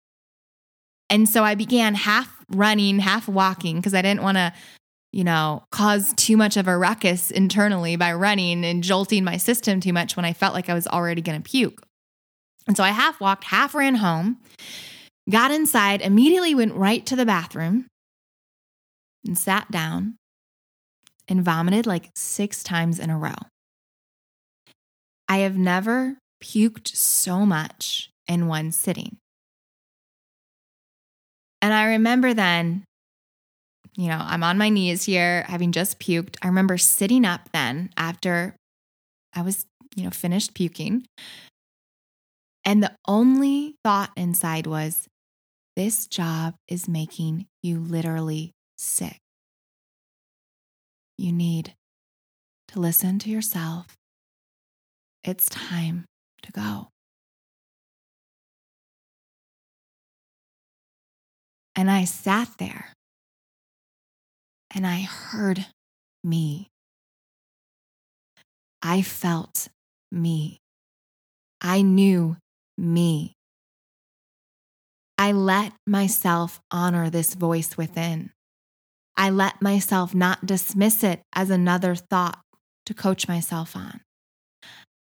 [1.08, 4.52] And so I began half running, half walking because I didn't want to,
[5.12, 9.80] you know, cause too much of a ruckus internally by running and jolting my system
[9.80, 11.82] too much when I felt like I was already going to puke.
[12.66, 14.38] And so I half walked, half ran home,
[15.30, 17.86] got inside, immediately went right to the bathroom
[19.24, 20.16] and sat down
[21.28, 23.34] and vomited like six times in a row.
[25.28, 29.18] I have never puked so much in one sitting.
[31.66, 32.84] And I remember then,
[33.96, 36.36] you know, I'm on my knees here, having just puked.
[36.40, 38.54] I remember sitting up then after
[39.34, 41.06] I was, you know, finished puking.
[42.64, 45.08] And the only thought inside was,
[45.74, 49.18] this job is making you literally sick.
[51.18, 51.74] You need
[52.68, 53.86] to listen to yourself.
[55.24, 56.04] It's time
[56.44, 56.90] to go.
[61.76, 62.94] And I sat there
[64.74, 65.66] and I heard
[66.24, 66.68] me.
[68.82, 69.68] I felt
[70.10, 70.58] me.
[71.60, 72.38] I knew
[72.78, 73.34] me.
[75.18, 78.30] I let myself honor this voice within.
[79.16, 82.38] I let myself not dismiss it as another thought
[82.86, 84.00] to coach myself on.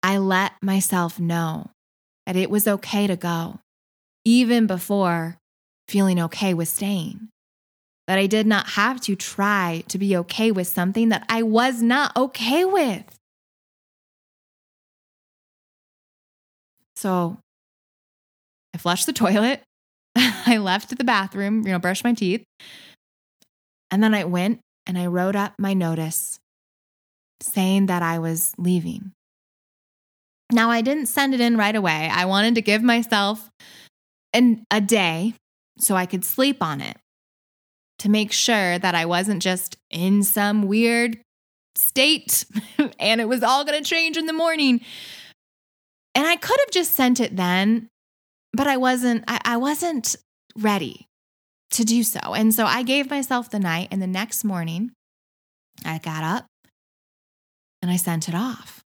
[0.02, 1.72] I let myself know
[2.26, 3.60] that it was okay to go,
[4.24, 5.38] even before
[5.88, 7.30] feeling okay with staying.
[8.08, 11.82] That I did not have to try to be okay with something that I was
[11.82, 13.04] not okay with.
[16.96, 17.38] So
[18.74, 19.62] I flushed the toilet.
[20.16, 22.44] I left the bathroom, you know, brushed my teeth.
[23.90, 26.40] And then I went and I wrote up my notice
[27.42, 29.12] saying that I was leaving.
[30.52, 32.10] Now, I didn't send it in right away.
[32.12, 33.50] I wanted to give myself
[34.34, 35.34] an, a day
[35.80, 36.98] so I could sleep on it
[38.00, 41.20] to make sure that I wasn't just in some weird
[41.76, 42.46] state
[43.00, 44.82] and it was all going to change in the morning.
[46.16, 47.88] And I could have just sent it then,
[48.52, 50.16] but I wasn't I, I wasn't
[50.56, 51.08] ready
[51.72, 52.20] to do so.
[52.20, 54.92] And so I gave myself the night and the next morning
[55.84, 56.46] I got up
[57.82, 58.84] and I sent it off.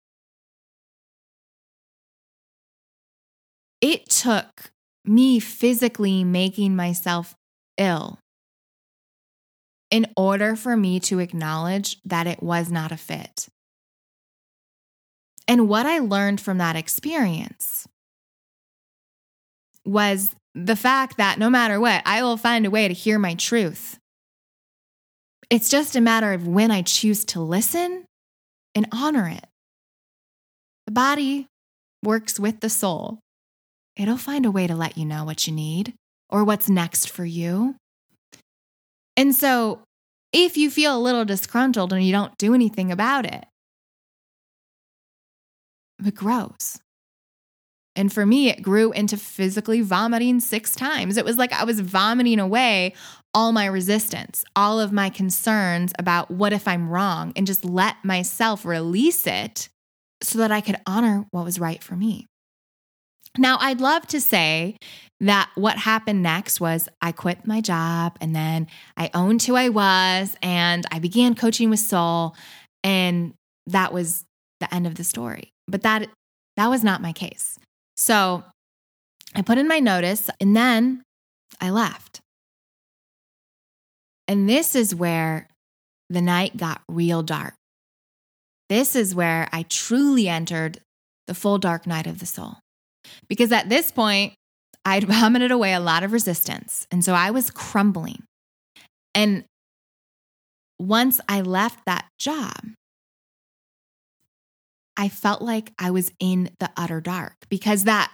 [3.81, 4.71] It took
[5.05, 7.35] me physically making myself
[7.79, 8.19] ill
[9.91, 13.49] in order for me to acknowledge that it was not a fit.
[15.47, 17.87] And what I learned from that experience
[19.85, 23.35] was the fact that no matter what, I will find a way to hear my
[23.35, 23.99] truth.
[25.51, 28.05] It's just a matter of when I choose to listen
[28.75, 29.45] and honor it.
[30.87, 31.49] The body
[32.03, 33.19] works with the soul
[33.97, 35.95] it'll find a way to let you know what you need
[36.29, 37.77] or what's next for you.
[39.17, 39.83] And so,
[40.33, 43.45] if you feel a little disgruntled and you don't do anything about it,
[46.05, 46.81] it grows.
[47.95, 51.19] And for me, it grew into physically vomiting six times.
[51.19, 52.95] It was like I was vomiting away
[53.35, 57.97] all my resistance, all of my concerns about what if I'm wrong, and just let
[58.03, 59.69] myself release it
[60.23, 62.27] so that I could honor what was right for me.
[63.39, 64.77] Now, I'd love to say
[65.21, 68.67] that what happened next was I quit my job and then
[68.97, 72.35] I owned who I was and I began coaching with Soul
[72.85, 73.35] and
[73.67, 74.25] that was
[74.61, 75.51] the end of the story.
[75.67, 76.09] But that
[76.57, 77.59] that was not my case.
[77.97, 78.45] So,
[79.35, 81.03] I put in my notice and then
[81.61, 82.21] I left.
[84.29, 85.49] And this is where
[86.11, 87.55] the night got real dark.
[88.69, 90.79] This is where I truly entered
[91.27, 92.57] the full dark night of the soul.
[93.29, 94.35] Because at this point,
[94.85, 96.87] I'd vomited away a lot of resistance.
[96.91, 98.23] And so I was crumbling.
[99.15, 99.45] And
[100.79, 102.59] once I left that job,
[104.97, 108.13] I felt like I was in the utter dark because that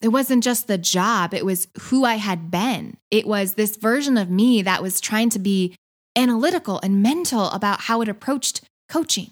[0.00, 2.96] it wasn't just the job, it was who I had been.
[3.10, 5.74] It was this version of me that was trying to be
[6.16, 9.30] analytical and mental about how it approached coaching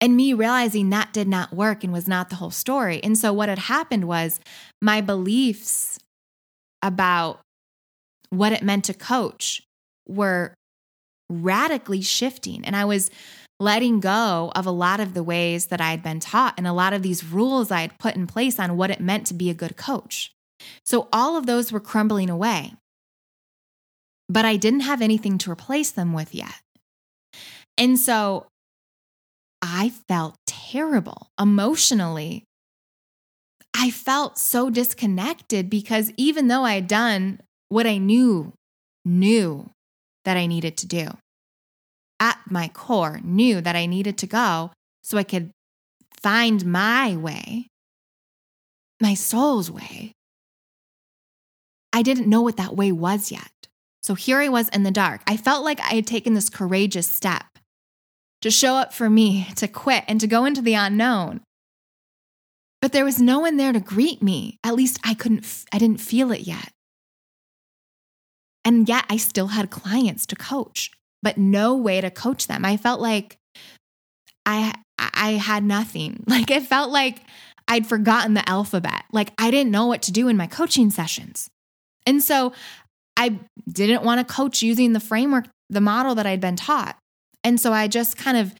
[0.00, 3.02] and me realizing that did not work and was not the whole story.
[3.02, 4.40] And so what had happened was
[4.82, 5.98] my beliefs
[6.82, 7.40] about
[8.30, 9.62] what it meant to coach
[10.06, 10.54] were
[11.30, 12.64] radically shifting.
[12.64, 13.10] And I was
[13.60, 16.72] letting go of a lot of the ways that I had been taught and a
[16.72, 19.48] lot of these rules I had put in place on what it meant to be
[19.48, 20.32] a good coach.
[20.84, 22.74] So all of those were crumbling away.
[24.28, 26.60] But I didn't have anything to replace them with yet.
[27.76, 28.46] And so
[29.66, 32.44] I felt terrible emotionally.
[33.74, 37.40] I felt so disconnected because even though I had done
[37.70, 38.52] what I knew,
[39.06, 39.70] knew
[40.26, 41.08] that I needed to do,
[42.20, 44.70] at my core, knew that I needed to go
[45.02, 45.50] so I could
[46.20, 47.68] find my way,
[49.00, 50.12] my soul's way.
[51.90, 53.50] I didn't know what that way was yet.
[54.02, 55.22] So here I was in the dark.
[55.26, 57.53] I felt like I had taken this courageous step
[58.44, 61.40] to show up for me, to quit, and to go into the unknown.
[62.82, 64.58] But there was no one there to greet me.
[64.62, 66.68] At least I couldn't, I didn't feel it yet.
[68.62, 70.90] And yet I still had clients to coach,
[71.22, 72.66] but no way to coach them.
[72.66, 73.38] I felt like
[74.44, 76.22] I, I had nothing.
[76.28, 77.22] Like it felt like
[77.66, 79.04] I'd forgotten the alphabet.
[79.10, 81.48] Like I didn't know what to do in my coaching sessions.
[82.04, 82.52] And so
[83.16, 86.98] I didn't want to coach using the framework, the model that I'd been taught.
[87.44, 88.54] And so I just kind of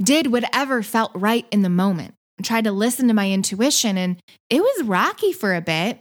[0.00, 3.98] did whatever felt right in the moment and tried to listen to my intuition.
[3.98, 4.16] And
[4.48, 6.00] it was rocky for a bit.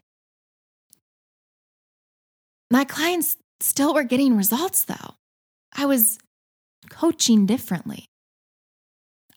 [2.69, 5.15] My clients still were getting results though.
[5.75, 6.19] I was
[6.89, 8.05] coaching differently.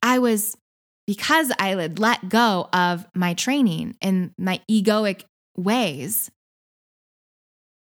[0.03, 0.57] I was,
[1.07, 5.25] because I had let go of my training and my egoic
[5.57, 6.31] ways,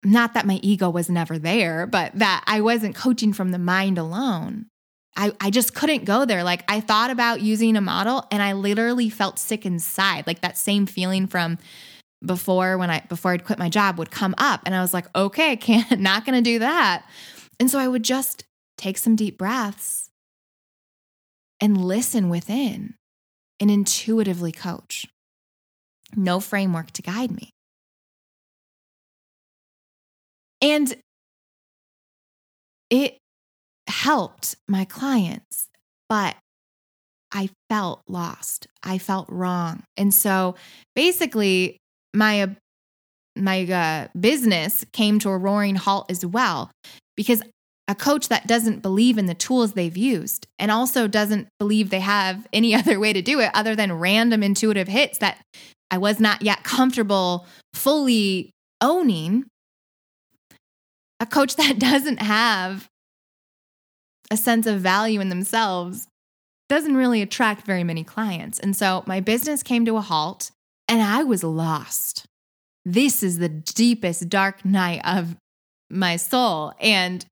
[0.03, 3.97] not that my ego was never there, but that I wasn't coaching from the mind
[3.97, 4.67] alone.
[5.15, 6.43] I, I just couldn't go there.
[6.43, 10.25] Like I thought about using a model and I literally felt sick inside.
[10.25, 11.57] Like that same feeling from
[12.25, 14.61] before when I before I'd quit my job would come up.
[14.65, 17.05] And I was like, okay, can't not gonna do that.
[17.59, 18.45] And so I would just
[18.77, 20.09] take some deep breaths
[21.59, 22.95] and listen within
[23.59, 25.05] and intuitively coach.
[26.15, 27.51] No framework to guide me.
[30.61, 30.93] And
[32.89, 33.20] it
[33.87, 35.67] helped my clients,
[36.09, 36.35] but
[37.31, 38.67] I felt lost.
[38.83, 39.83] I felt wrong.
[39.97, 40.55] And so
[40.95, 41.77] basically,
[42.13, 42.55] my
[43.35, 46.69] my uh, business came to a roaring halt as well
[47.15, 47.41] because
[47.87, 52.01] a coach that doesn't believe in the tools they've used and also doesn't believe they
[52.01, 55.39] have any other way to do it other than random intuitive hits that
[55.89, 58.51] I was not yet comfortable fully
[58.81, 59.45] owning
[61.19, 62.87] a coach that doesn't have
[64.31, 66.07] a sense of value in themselves
[66.69, 68.57] doesn't really attract very many clients.
[68.57, 70.51] And so my business came to a halt
[70.87, 72.25] and I was lost.
[72.85, 75.35] This is the deepest dark night of
[75.89, 76.73] my soul.
[76.79, 77.25] And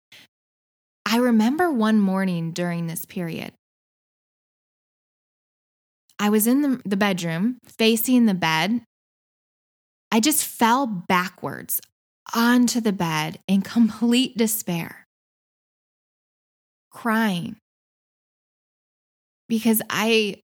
[1.06, 3.54] I remember one morning during this period,
[6.20, 8.82] I was in the, the bedroom facing the bed.
[10.12, 11.80] I just fell backwards
[12.36, 14.99] onto the bed in complete despair,
[16.92, 17.58] crying
[19.48, 20.42] because I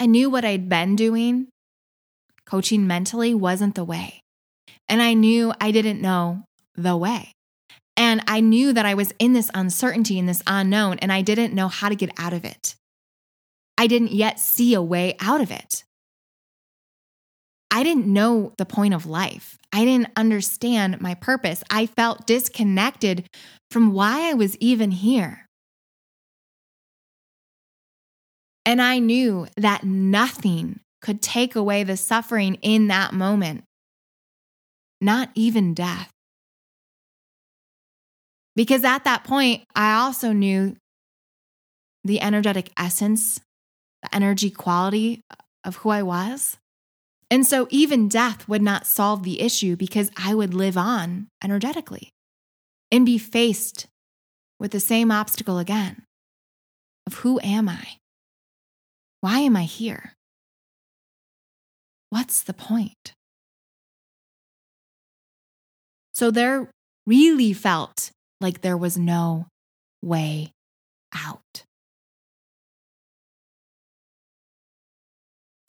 [0.00, 1.48] I knew what I'd been doing,
[2.44, 4.20] coaching mentally wasn't the way.
[4.88, 6.44] And I knew I didn't know
[6.76, 7.32] the way.
[7.96, 11.52] And I knew that I was in this uncertainty and this unknown, and I didn't
[11.52, 12.76] know how to get out of it.
[13.76, 15.82] I didn't yet see a way out of it.
[17.70, 19.58] I didn't know the point of life.
[19.72, 21.62] I didn't understand my purpose.
[21.70, 23.28] I felt disconnected
[23.70, 25.46] from why I was even here.
[28.64, 33.64] And I knew that nothing could take away the suffering in that moment,
[35.00, 36.10] not even death.
[38.56, 40.76] Because at that point, I also knew
[42.04, 43.40] the energetic essence,
[44.02, 45.22] the energy quality
[45.64, 46.56] of who I was.
[47.30, 52.10] And so even death would not solve the issue because I would live on energetically
[52.90, 53.86] and be faced
[54.58, 56.04] with the same obstacle again
[57.06, 57.98] of who am I?
[59.20, 60.14] Why am I here?
[62.10, 63.12] What's the point?
[66.14, 66.70] So there
[67.06, 68.10] really felt
[68.40, 69.46] like there was no
[70.02, 70.52] way
[71.14, 71.64] out.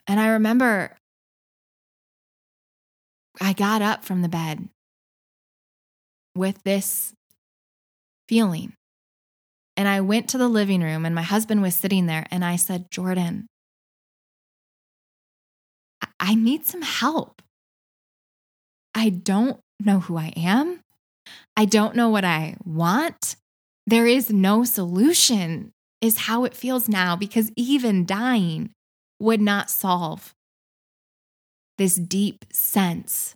[0.08, 0.98] And I remember
[3.40, 4.70] I got up from the bed
[6.36, 7.14] with this
[8.28, 8.74] feeling.
[9.78, 12.58] And I went to the living room, and my husband was sitting there, and I
[12.58, 13.48] said, Jordan,
[16.20, 17.42] I need some help.
[18.94, 20.82] I don't know who I am.
[21.56, 23.38] I don't know what I want.
[23.88, 25.72] There is no solution,
[26.02, 28.72] is how it feels now, because even dying
[29.20, 30.34] would not solve
[31.80, 33.36] this deep sense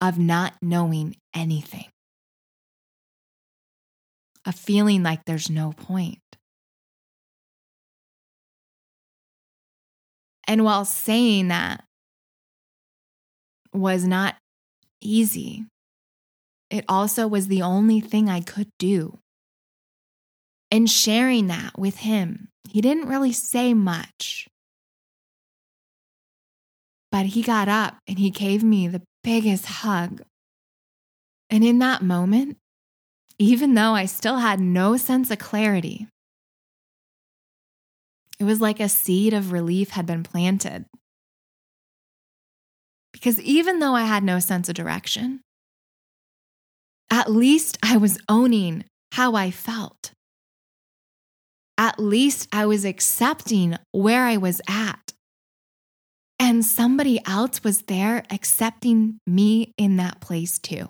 [0.00, 1.86] of not knowing anything,
[4.44, 6.18] a feeling like there's no point.
[10.48, 11.84] And while saying that
[13.72, 14.34] was not
[15.00, 15.64] easy,
[16.70, 19.18] it also was the only thing I could do.
[20.72, 24.48] And sharing that with him, he didn't really say much.
[27.12, 30.22] But he got up and he gave me the biggest hug.
[31.50, 32.56] And in that moment,
[33.38, 36.08] even though I still had no sense of clarity,
[38.40, 40.86] it was like a seed of relief had been planted.
[43.12, 45.42] Because even though I had no sense of direction,
[47.10, 50.12] at least I was owning how I felt.
[51.76, 55.11] At least I was accepting where I was at.
[56.44, 60.88] And somebody else was there accepting me in that place too.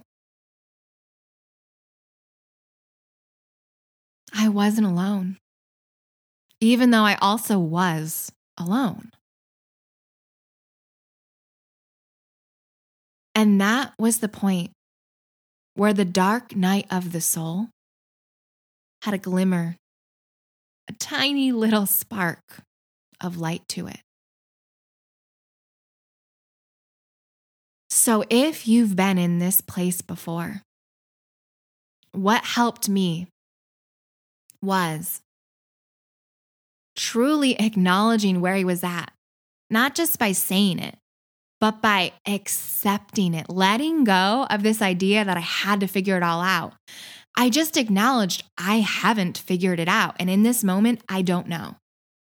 [4.35, 5.37] I wasn't alone,
[6.63, 9.11] even though I also was alone.
[13.35, 14.71] And that was the point
[15.75, 17.69] where the dark night of the soul
[19.03, 19.77] had a glimmer,
[20.89, 22.63] a tiny little spark
[23.21, 24.01] of light to it.
[28.05, 30.63] So, if you've been in this place before,
[32.11, 33.29] what helped me
[34.61, 35.21] was
[36.97, 39.13] truly acknowledging where he was at,
[39.71, 40.97] not just by saying it,
[41.61, 46.25] but by accepting it, letting go of this idea that I had to figure it
[46.25, 46.73] all out.
[47.37, 50.17] I just acknowledged I haven't figured it out.
[50.19, 51.77] And in this moment, I don't know.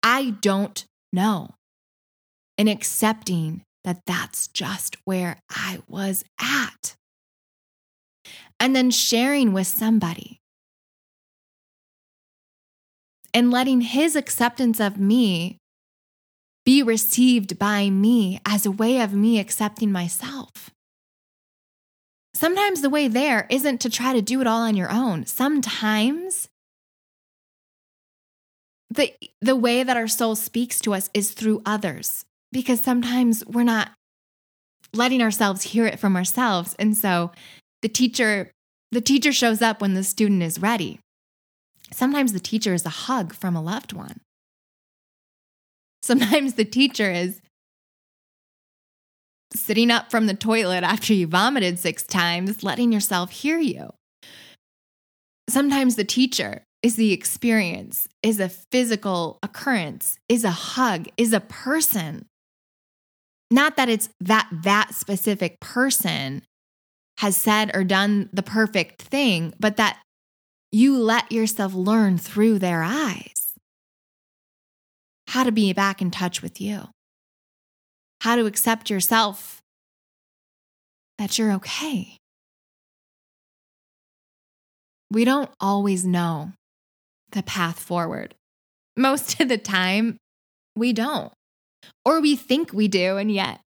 [0.01, 1.55] I don't know.
[2.57, 6.97] And accepting that that's just where I was at.
[8.59, 10.41] And then sharing with somebody
[13.33, 15.59] and letting his acceptance of me
[16.65, 20.71] be received by me as a way of me accepting myself.
[22.35, 25.27] Sometimes the way there isn't to try to do it all on your own.
[25.27, 26.49] Sometimes
[28.91, 33.63] the, the way that our soul speaks to us is through others because sometimes we're
[33.63, 33.91] not
[34.95, 36.75] letting ourselves hear it from ourselves.
[36.79, 37.33] And so
[37.83, 38.51] the teacher
[38.93, 41.01] the teacher shows up when the student is ready.
[41.93, 44.21] Sometimes the teacher is a hug from a loved one.
[46.03, 47.41] Sometimes the teacher is
[49.55, 53.91] sitting up from the toilet after you vomited six times, letting yourself hear you.
[55.49, 61.41] Sometimes the teacher is the experience, is a physical occurrence, is a hug, is a
[61.41, 62.27] person.
[63.51, 66.43] Not that it's that that specific person
[67.19, 69.99] has said or done the perfect thing, but that
[70.73, 73.55] you let yourself learn through their eyes
[75.29, 76.89] how to be back in touch with you,
[78.21, 79.61] how to accept yourself
[81.19, 82.17] that you're okay.
[85.11, 86.53] We don't always know
[87.33, 88.35] the path forward.
[88.97, 90.17] Most of the time,
[90.75, 91.33] we don't.
[92.05, 93.61] Or we think we do, and yet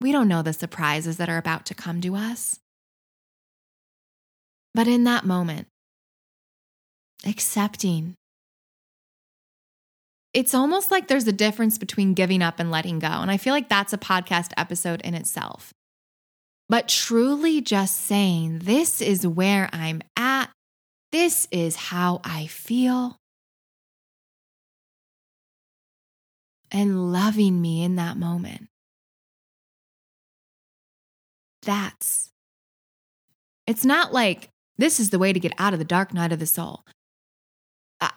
[0.00, 2.58] we don't know the surprises that are about to come to us.
[4.74, 5.68] But in that moment,
[7.24, 8.14] accepting.
[10.34, 13.06] It's almost like there's a difference between giving up and letting go.
[13.06, 15.72] And I feel like that's a podcast episode in itself.
[16.68, 20.46] But truly just saying, this is where I'm at,
[21.10, 23.18] this is how I feel,
[26.72, 28.68] and loving me in that moment.
[31.62, 32.30] That's,
[33.66, 34.48] it's not like
[34.78, 36.82] this is the way to get out of the dark night of the soul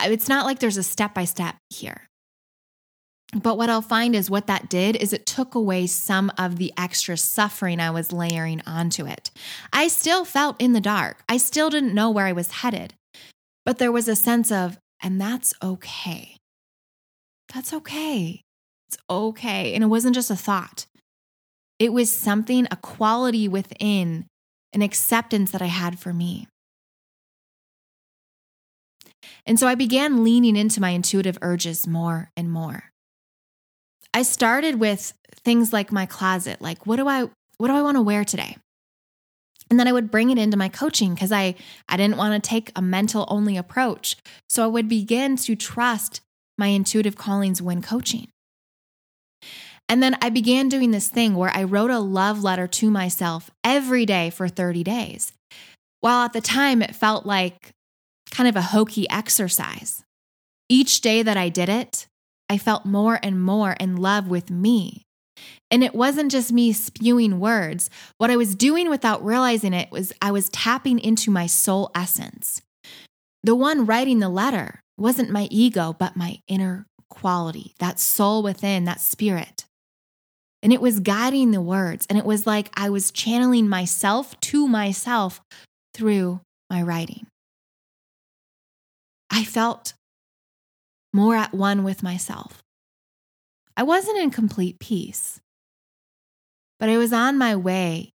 [0.04, 2.10] it's not like there's a step by step here.
[3.34, 6.72] But what I'll find is what that did is it took away some of the
[6.78, 9.32] extra suffering I was layering onto it.
[9.74, 11.24] I still felt in the dark.
[11.28, 12.94] I still didn't know where I was headed.
[13.66, 16.38] But there was a sense of, and that's okay.
[17.54, 18.42] That's okay.
[18.90, 19.74] It's okay.
[19.74, 20.86] And it wasn't just a thought,
[21.80, 24.28] it was something, a quality within,
[24.74, 26.48] an acceptance that I had for me.
[29.46, 32.92] And so I began leaning into my intuitive urges more and more.
[34.14, 35.14] I started with
[35.44, 38.58] things like my closet, like what do I what do I want to wear today?
[39.70, 41.56] And then I would bring it into my coaching because I,
[41.90, 44.18] I didn't want to take a mental only approach.
[44.48, 46.22] So I would begin to trust
[46.58, 48.28] my intuitive callings when coaching.
[49.88, 53.52] And then I began doing this thing where I wrote a love letter to myself
[53.64, 55.32] every day for 30 days.
[56.02, 57.72] While at the time it felt like
[58.32, 60.04] kind of a hokey exercise.
[60.68, 62.08] Each day that I did it,
[62.50, 65.04] I felt more and more in love with me.
[65.70, 67.90] And it wasn't just me spewing words.
[68.18, 72.62] What I was doing without realizing it was I was tapping into my soul essence.
[73.44, 78.86] The one writing the letter wasn't my ego, but my inner quality, that soul within,
[78.86, 79.66] that spirit.
[80.66, 82.08] And it was guiding the words.
[82.10, 85.40] And it was like I was channeling myself to myself
[85.94, 86.42] through
[86.72, 87.28] my writing.
[89.30, 89.94] I felt
[91.14, 92.64] more at one with myself.
[93.78, 95.40] I wasn't in complete peace,
[96.80, 98.10] but I was on my way.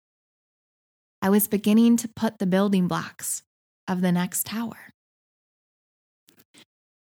[1.22, 3.44] I was beginning to put the building blocks
[3.86, 4.90] of the next tower.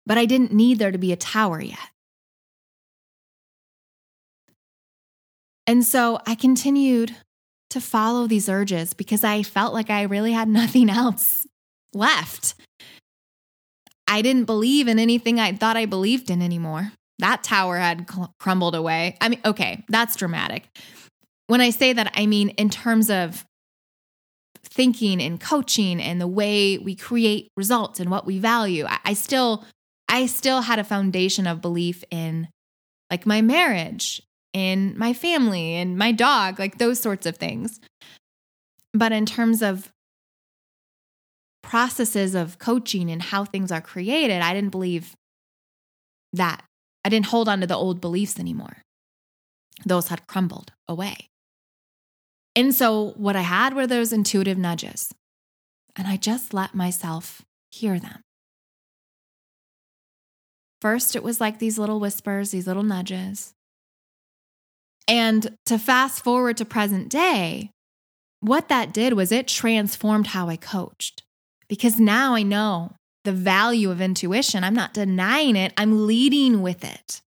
[0.07, 1.91] But I didn't need there to be a tower yet.
[5.67, 7.15] And so I continued
[7.71, 11.47] to follow these urges because I felt like I really had nothing else
[11.93, 12.55] left.
[14.07, 16.93] I didn't believe in anything I thought I believed in anymore.
[17.21, 18.07] That tower had
[18.39, 19.17] crumbled away.
[19.21, 20.69] I mean, okay, that's dramatic.
[21.47, 23.45] When I say that, I mean in terms of
[24.65, 28.87] thinking and coaching and the way we create results and what we value.
[28.89, 29.65] I, still
[30.09, 32.49] I still had a foundation of belief in
[33.11, 34.23] like my marriage,
[34.55, 37.81] in my family, and my dog, like those sorts of things.
[38.95, 39.91] But in terms of
[41.63, 45.15] processes of coaching and how things are created, I didn't believe
[46.33, 46.63] that.
[47.05, 48.79] I didn't hold on to the old beliefs anymore.
[49.85, 51.29] Those had crumbled away.
[52.57, 55.13] And so what I had were those intuitive nudges,
[55.97, 57.43] and I just let myself
[57.73, 58.21] hear them.
[60.81, 63.53] First, it was like these little whispers, these little nudges.
[65.07, 67.71] And to fast forward to present day,
[68.41, 71.23] what that did was it transformed how I coached
[71.69, 72.93] because now I know
[73.25, 74.65] the value of intuition.
[74.65, 77.23] I'm not denying it, I'm leading with it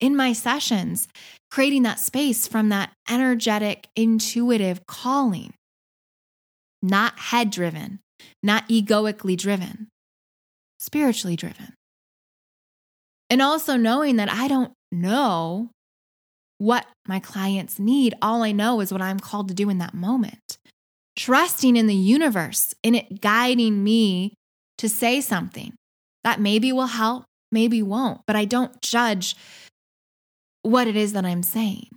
[0.00, 1.08] in my sessions,
[1.50, 5.54] creating that space from that energetic, intuitive calling,
[6.82, 8.00] not head driven,
[8.42, 9.88] not egoically driven,
[10.78, 11.74] spiritually driven.
[13.30, 15.70] And also knowing that I don't know
[16.58, 18.14] what my clients need.
[18.22, 20.58] All I know is what I'm called to do in that moment
[21.16, 24.34] trusting in the universe, in it guiding me
[24.78, 25.74] to say something
[26.24, 29.36] that maybe will help, maybe won't, but I don't judge
[30.62, 31.88] what it is that I'm saying.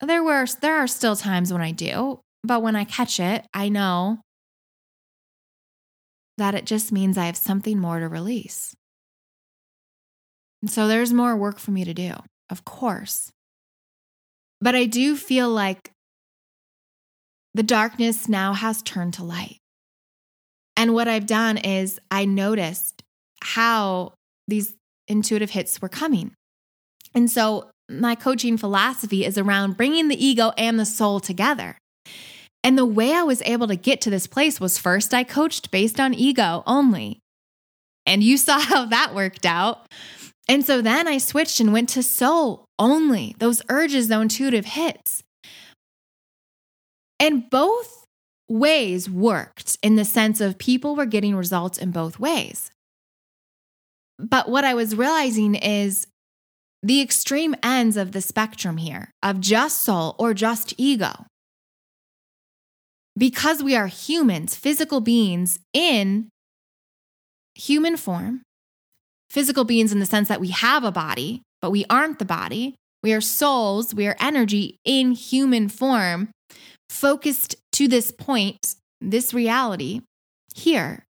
[0.00, 3.68] There were there are still times when I do, but when I catch it, I
[3.68, 4.20] know
[6.38, 8.74] that it just means I have something more to release.
[10.60, 12.14] And so there's more work for me to do,
[12.50, 13.30] of course.
[14.60, 15.90] But I do feel like
[17.54, 19.58] the darkness now has turned to light.
[20.76, 23.02] And what I've done is I noticed
[23.42, 24.12] how
[24.46, 24.74] these
[25.08, 26.34] intuitive hits were coming.
[27.14, 31.78] And so my coaching philosophy is around bringing the ego and the soul together.
[32.62, 35.70] And the way I was able to get to this place was first I coached
[35.70, 37.20] based on ego only.
[38.04, 39.86] And you saw how that worked out.
[40.48, 45.24] And so then I switched and went to soul only, those urges, those intuitive hits.
[47.18, 48.04] And both
[48.48, 52.70] ways worked in the sense of people were getting results in both ways.
[54.18, 56.06] But what I was realizing is
[56.82, 61.26] the extreme ends of the spectrum here of just soul or just ego.
[63.18, 66.28] Because we are humans, physical beings in
[67.54, 68.42] human form,
[69.36, 72.74] physical beings in the sense that we have a body, but we aren't the body.
[73.02, 76.30] We are souls, we are energy in human form
[76.88, 80.00] focused to this point, this reality
[80.54, 81.04] here.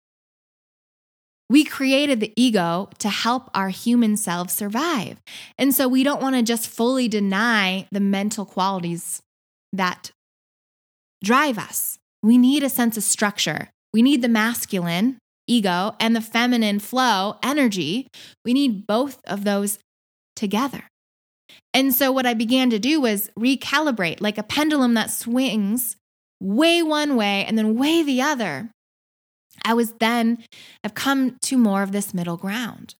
[1.49, 5.19] We created the ego to help our human selves survive.
[5.57, 9.21] And so we don't want to just fully deny the mental qualities
[9.73, 10.11] that
[11.21, 11.97] drive us.
[12.23, 13.69] We need a sense of structure.
[13.93, 15.17] We need the masculine
[15.47, 18.07] ego and the feminine flow energy.
[18.45, 19.79] We need both of those
[20.35, 20.83] together.
[21.73, 25.97] And so, what I began to do was recalibrate like a pendulum that swings
[26.39, 28.69] way one way and then way the other.
[29.63, 30.43] I was then,
[30.83, 32.95] I've come to more of this middle ground,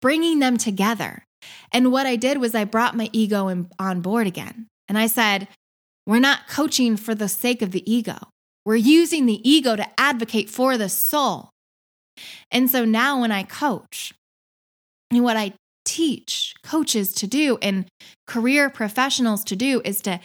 [0.00, 1.24] bringing them together.
[1.70, 4.66] And what I did was I brought my ego in, on board again.
[4.88, 5.48] And I said,
[6.06, 8.16] we're not coaching for the sake of the ego.
[8.64, 11.50] We're using the ego to advocate for the soul.
[12.50, 14.12] And so now when I coach,
[15.10, 15.52] and what I
[15.84, 17.86] teach coaches to do and
[18.26, 20.20] career professionals to do is to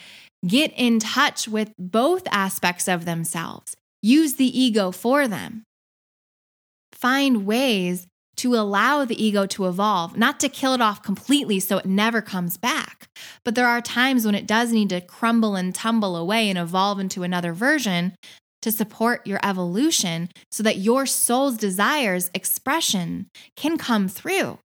[0.45, 5.63] get in touch with both aspects of themselves, use the ego for them,
[6.93, 8.07] find ways
[8.37, 12.21] to allow the ego to evolve, not to kill it off completely so it never
[12.21, 13.07] comes back.
[13.43, 16.99] But there are times when it does need to crumble and tumble away and evolve
[16.99, 18.13] into another version
[18.67, 24.59] to support your evolution so that your soul's desires expression can come through.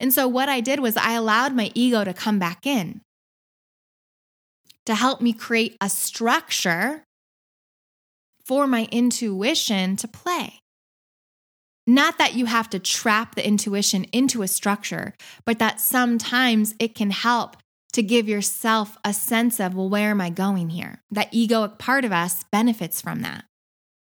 [0.00, 3.00] And so what I did was I allowed my ego to come back in.
[4.88, 7.04] to help me create a structure
[8.46, 10.60] for my intuition to play.
[11.86, 15.12] Not that you have to trap the intuition into a structure,
[15.44, 17.58] but that sometimes it can help
[17.92, 21.00] to give yourself a sense of, well, where am I going here?
[21.10, 23.44] That egoic part of us benefits from that.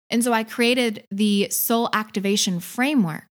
[0.09, 3.25] And so I created the soul activation framework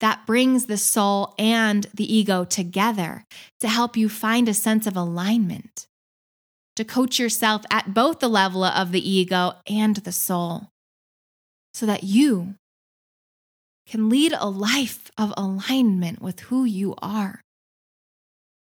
[0.00, 3.24] that brings the soul and the ego together
[3.60, 5.86] to help you find a sense of alignment,
[6.74, 10.70] to coach yourself at both the level of the ego and the soul,
[11.74, 12.54] so that you
[13.86, 17.40] can lead a life of alignment with who you are.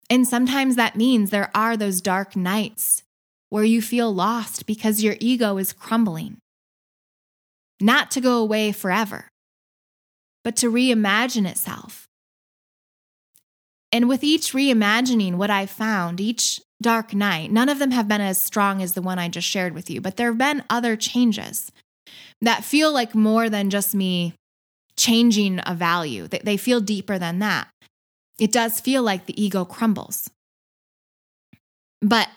[0.10, 3.04] And sometimes that means there are those dark nights
[3.50, 6.38] where you feel lost because your ego is crumbling.
[7.80, 9.28] Not to go away forever,
[10.44, 12.08] but to reimagine itself.
[13.92, 18.22] And with each reimagining, what I've found, each dark night, none of them have been
[18.22, 20.96] as strong as the one I just shared with you, but there have been other
[20.96, 21.72] changes
[22.42, 24.34] that feel like more than just me
[24.98, 26.28] changing a value.
[26.28, 27.70] They feel deeper than that.
[28.40, 30.30] It does feel like the ego crumbles.
[32.02, 32.30] But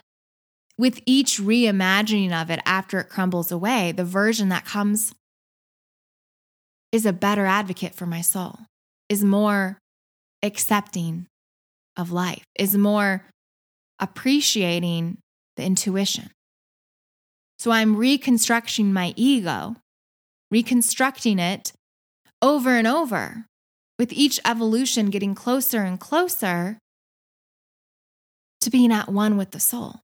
[0.77, 5.15] with each reimagining of it after it crumbles away, the version that comes
[6.91, 8.59] is a better advocate for my soul,
[9.09, 9.79] is more
[10.43, 11.27] accepting
[11.97, 13.25] of life, is more
[14.01, 15.19] appreciating
[15.57, 16.31] the intuition.
[17.59, 19.77] So I'm reconstructing my ego,
[20.51, 21.73] reconstructing it
[22.43, 23.47] over and over,
[24.03, 26.77] with each evolution getting closer and closer
[28.61, 30.01] to being at one with the soul.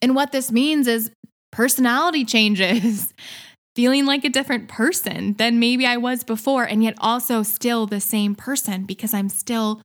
[0.00, 1.10] And what this means is
[1.50, 3.12] personality changes,
[3.74, 8.00] feeling like a different person than maybe I was before, and yet also still the
[8.00, 9.82] same person because I'm still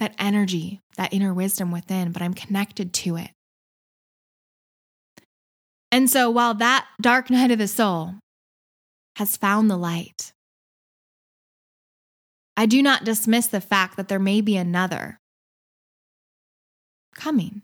[0.00, 3.30] that energy, that inner wisdom within, but I'm connected to it.
[5.92, 8.16] And so while that dark night of the soul
[9.14, 10.32] has found the light.
[12.60, 15.18] I do not dismiss the fact that there may be another
[17.14, 17.62] coming.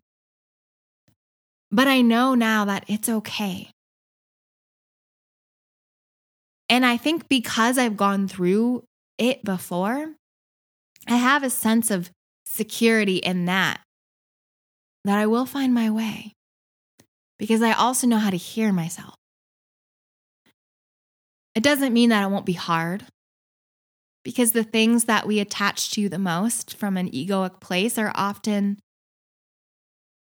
[1.70, 3.68] But I know now that it's okay.
[6.70, 8.84] And I think because I've gone through
[9.18, 10.14] it before,
[11.06, 12.08] I have a sense of
[12.46, 13.82] security in that,
[15.04, 16.32] that I will find my way
[17.38, 19.14] because I also know how to hear myself.
[21.54, 23.04] It doesn't mean that it won't be hard
[24.26, 28.76] because the things that we attach to the most from an egoic place are often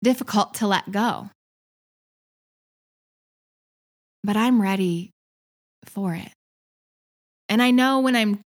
[0.03, 1.29] difficult to let go.
[4.23, 5.11] But I'm ready
[5.85, 6.31] for it.
[7.47, 8.41] And I know when I'm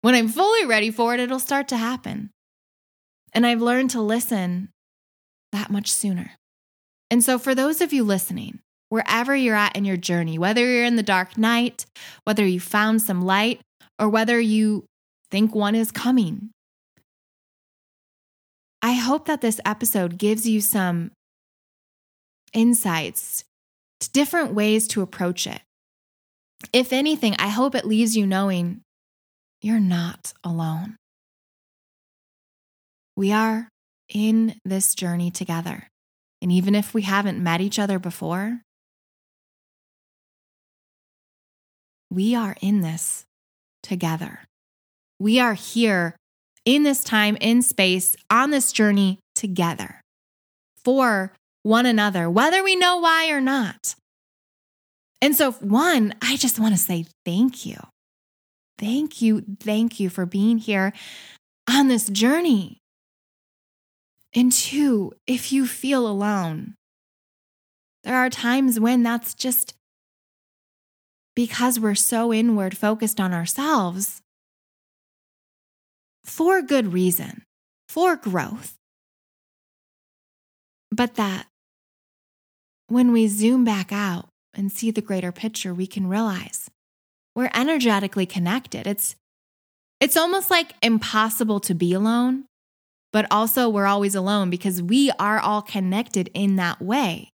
[0.00, 2.30] when I'm fully ready for it it'll start to happen.
[3.34, 4.70] And I've learned to listen
[5.52, 6.30] that much sooner.
[7.10, 10.86] And so for those of you listening wherever you're at in your journey, whether you're
[10.86, 11.84] in the dark night,
[12.24, 13.60] whether you found some light,
[13.98, 14.84] or whether you
[15.30, 16.50] think one is coming.
[18.80, 21.10] I hope that this episode gives you some
[22.52, 23.44] insights
[24.00, 25.60] to different ways to approach it.
[26.72, 28.82] If anything, I hope it leaves you knowing
[29.60, 30.96] you're not alone.
[33.16, 33.68] We are
[34.08, 35.88] in this journey together.
[36.40, 38.60] And even if we haven't met each other before,
[42.10, 43.24] we are in this
[43.88, 44.40] together.
[45.18, 46.14] We are here
[46.64, 50.02] in this time, in space, on this journey together
[50.84, 51.32] for
[51.62, 53.94] one another, whether we know why or not.
[55.20, 57.78] And so, one, I just want to say thank you.
[58.78, 59.42] Thank you.
[59.58, 60.92] Thank you for being here
[61.68, 62.78] on this journey.
[64.34, 66.74] And two, if you feel alone,
[68.04, 69.74] there are times when that's just
[71.38, 74.22] because we're so inward focused on ourselves
[76.24, 77.44] for good reason,
[77.88, 78.74] for growth.
[80.90, 81.46] But that
[82.88, 86.68] when we zoom back out and see the greater picture, we can realize
[87.36, 88.88] we're energetically connected.
[88.88, 89.14] It's
[90.00, 92.46] it's almost like impossible to be alone,
[93.12, 97.30] but also we're always alone because we are all connected in that way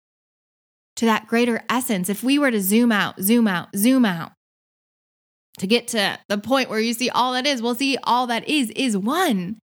[1.00, 4.34] to that greater essence, if we were to zoom out, zoom out, zoom out
[5.58, 8.46] to get to the point where you see all that is, well, see, all that
[8.50, 9.60] is is one.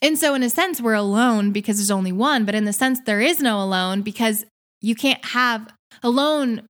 [0.00, 3.00] And so, in a sense, we're alone because there's only one, but in the sense,
[3.00, 4.46] there is no alone because
[4.80, 5.68] you can't have
[6.02, 6.62] alone.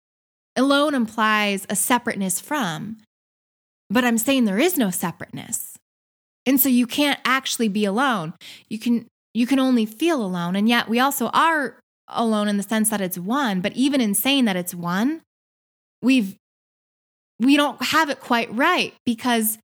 [0.55, 2.97] Alone implies a separateness from,
[3.91, 5.77] but I'm saying there is no separateness.
[6.47, 8.33] And so you can't actually be alone.
[8.67, 10.55] You can you can only feel alone.
[10.55, 11.77] And yet we also are
[12.07, 13.61] alone in the sense that it's one.
[13.61, 15.21] But even in saying that it's one,
[16.01, 16.35] we've
[17.39, 19.57] we don't have it quite right because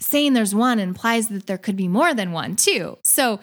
[0.00, 2.98] saying there's one implies that there could be more than one too.
[3.04, 3.40] So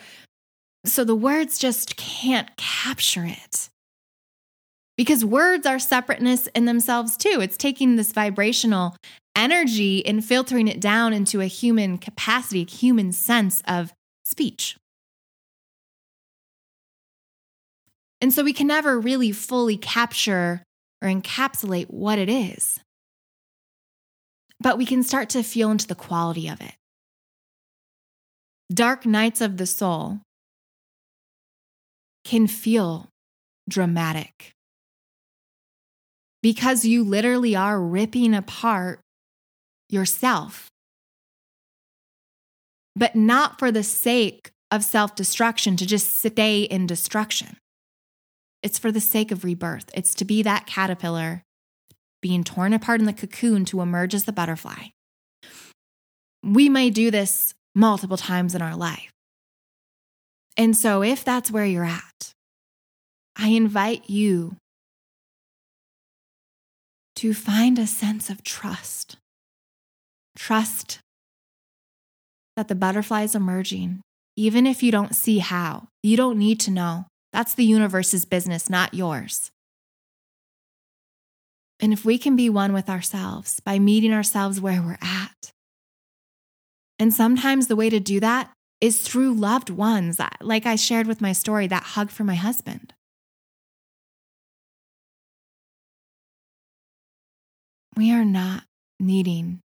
[0.85, 3.69] so the words just can't capture it.
[4.95, 7.39] Because words are separateness in themselves too.
[7.41, 8.95] It's taking this vibrational
[9.35, 13.91] energy and filtering it down into a human capacity, human sense of
[14.25, 14.77] speech.
[18.23, 20.63] And so we can never really fully capture
[21.01, 22.79] or encapsulate what it is.
[24.61, 26.71] But we can start to feel into the quality of it.
[28.73, 30.21] Dark nights of the soul
[32.23, 33.09] can feel
[33.67, 34.53] dramatic
[36.41, 39.01] because you literally are ripping apart
[39.89, 40.69] yourself,
[42.95, 47.57] but not for the sake of self destruction to just stay in destruction.
[48.63, 49.91] It's for the sake of rebirth.
[49.93, 51.43] It's to be that caterpillar
[52.21, 54.87] being torn apart in the cocoon to emerge as the butterfly.
[56.41, 59.11] We may do this multiple times in our life.
[60.55, 62.31] And so, if that's where you're at,
[63.35, 64.55] I invite you
[67.17, 69.17] to find a sense of trust.
[70.37, 70.99] Trust
[72.55, 74.01] that the butterfly is emerging,
[74.35, 75.87] even if you don't see how.
[76.03, 77.05] You don't need to know.
[77.33, 79.51] That's the universe's business, not yours.
[81.79, 85.51] And if we can be one with ourselves by meeting ourselves where we're at,
[86.99, 91.21] and sometimes the way to do that is through loved ones, like I shared with
[91.21, 92.93] my story, that hug for my husband.
[97.97, 98.63] We are not
[98.99, 99.59] needing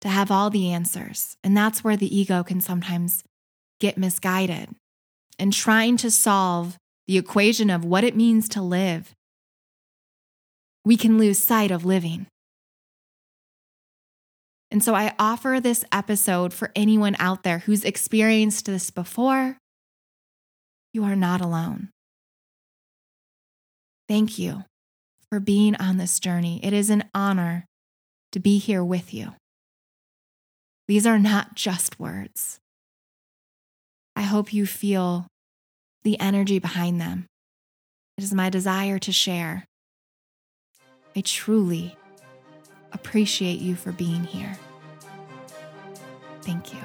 [0.00, 1.36] to have all the answers.
[1.42, 3.24] And that's where the ego can sometimes
[3.80, 4.70] get misguided
[5.40, 6.76] and trying to solve
[7.06, 9.12] the equation of what it means to live,
[10.84, 12.26] we can lose sight of living.
[14.70, 19.58] And so I offer this episode for anyone out there who's experienced this before.
[20.92, 21.90] You are not alone.
[24.08, 24.64] Thank you
[25.30, 26.60] for being on this journey.
[26.62, 27.64] It is an honor
[28.32, 29.34] to be here with you.
[30.86, 32.58] These are not just words.
[34.16, 35.26] I hope you feel
[36.02, 37.26] the energy behind them.
[38.16, 39.66] It is my desire to share.
[41.16, 41.96] I truly
[42.92, 44.56] appreciate you for being here.
[46.42, 46.80] Thank you.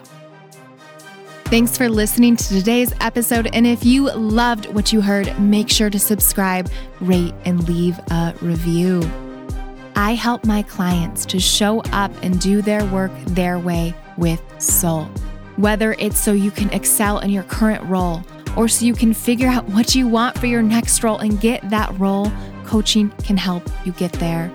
[1.46, 3.48] Thanks for listening to today's episode.
[3.54, 8.34] And if you loved what you heard, make sure to subscribe, rate, and leave a
[8.42, 9.04] review.
[9.96, 15.06] I help my clients to show up and do their work their way with soul.
[15.56, 18.24] Whether it's so you can excel in your current role
[18.56, 21.70] or so you can figure out what you want for your next role and get
[21.70, 22.32] that role,
[22.66, 24.52] coaching can help you get there.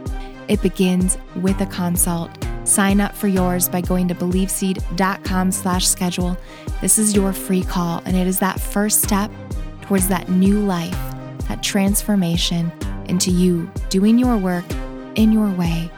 [0.48, 2.30] It begins with a consult.
[2.64, 6.36] Sign up for yours by going to beliefseed.com slash schedule.
[6.80, 9.30] This is your free call, and it is that first step
[9.82, 10.96] towards that new life,
[11.48, 12.72] that transformation
[13.08, 14.64] into you doing your work
[15.16, 15.90] in your way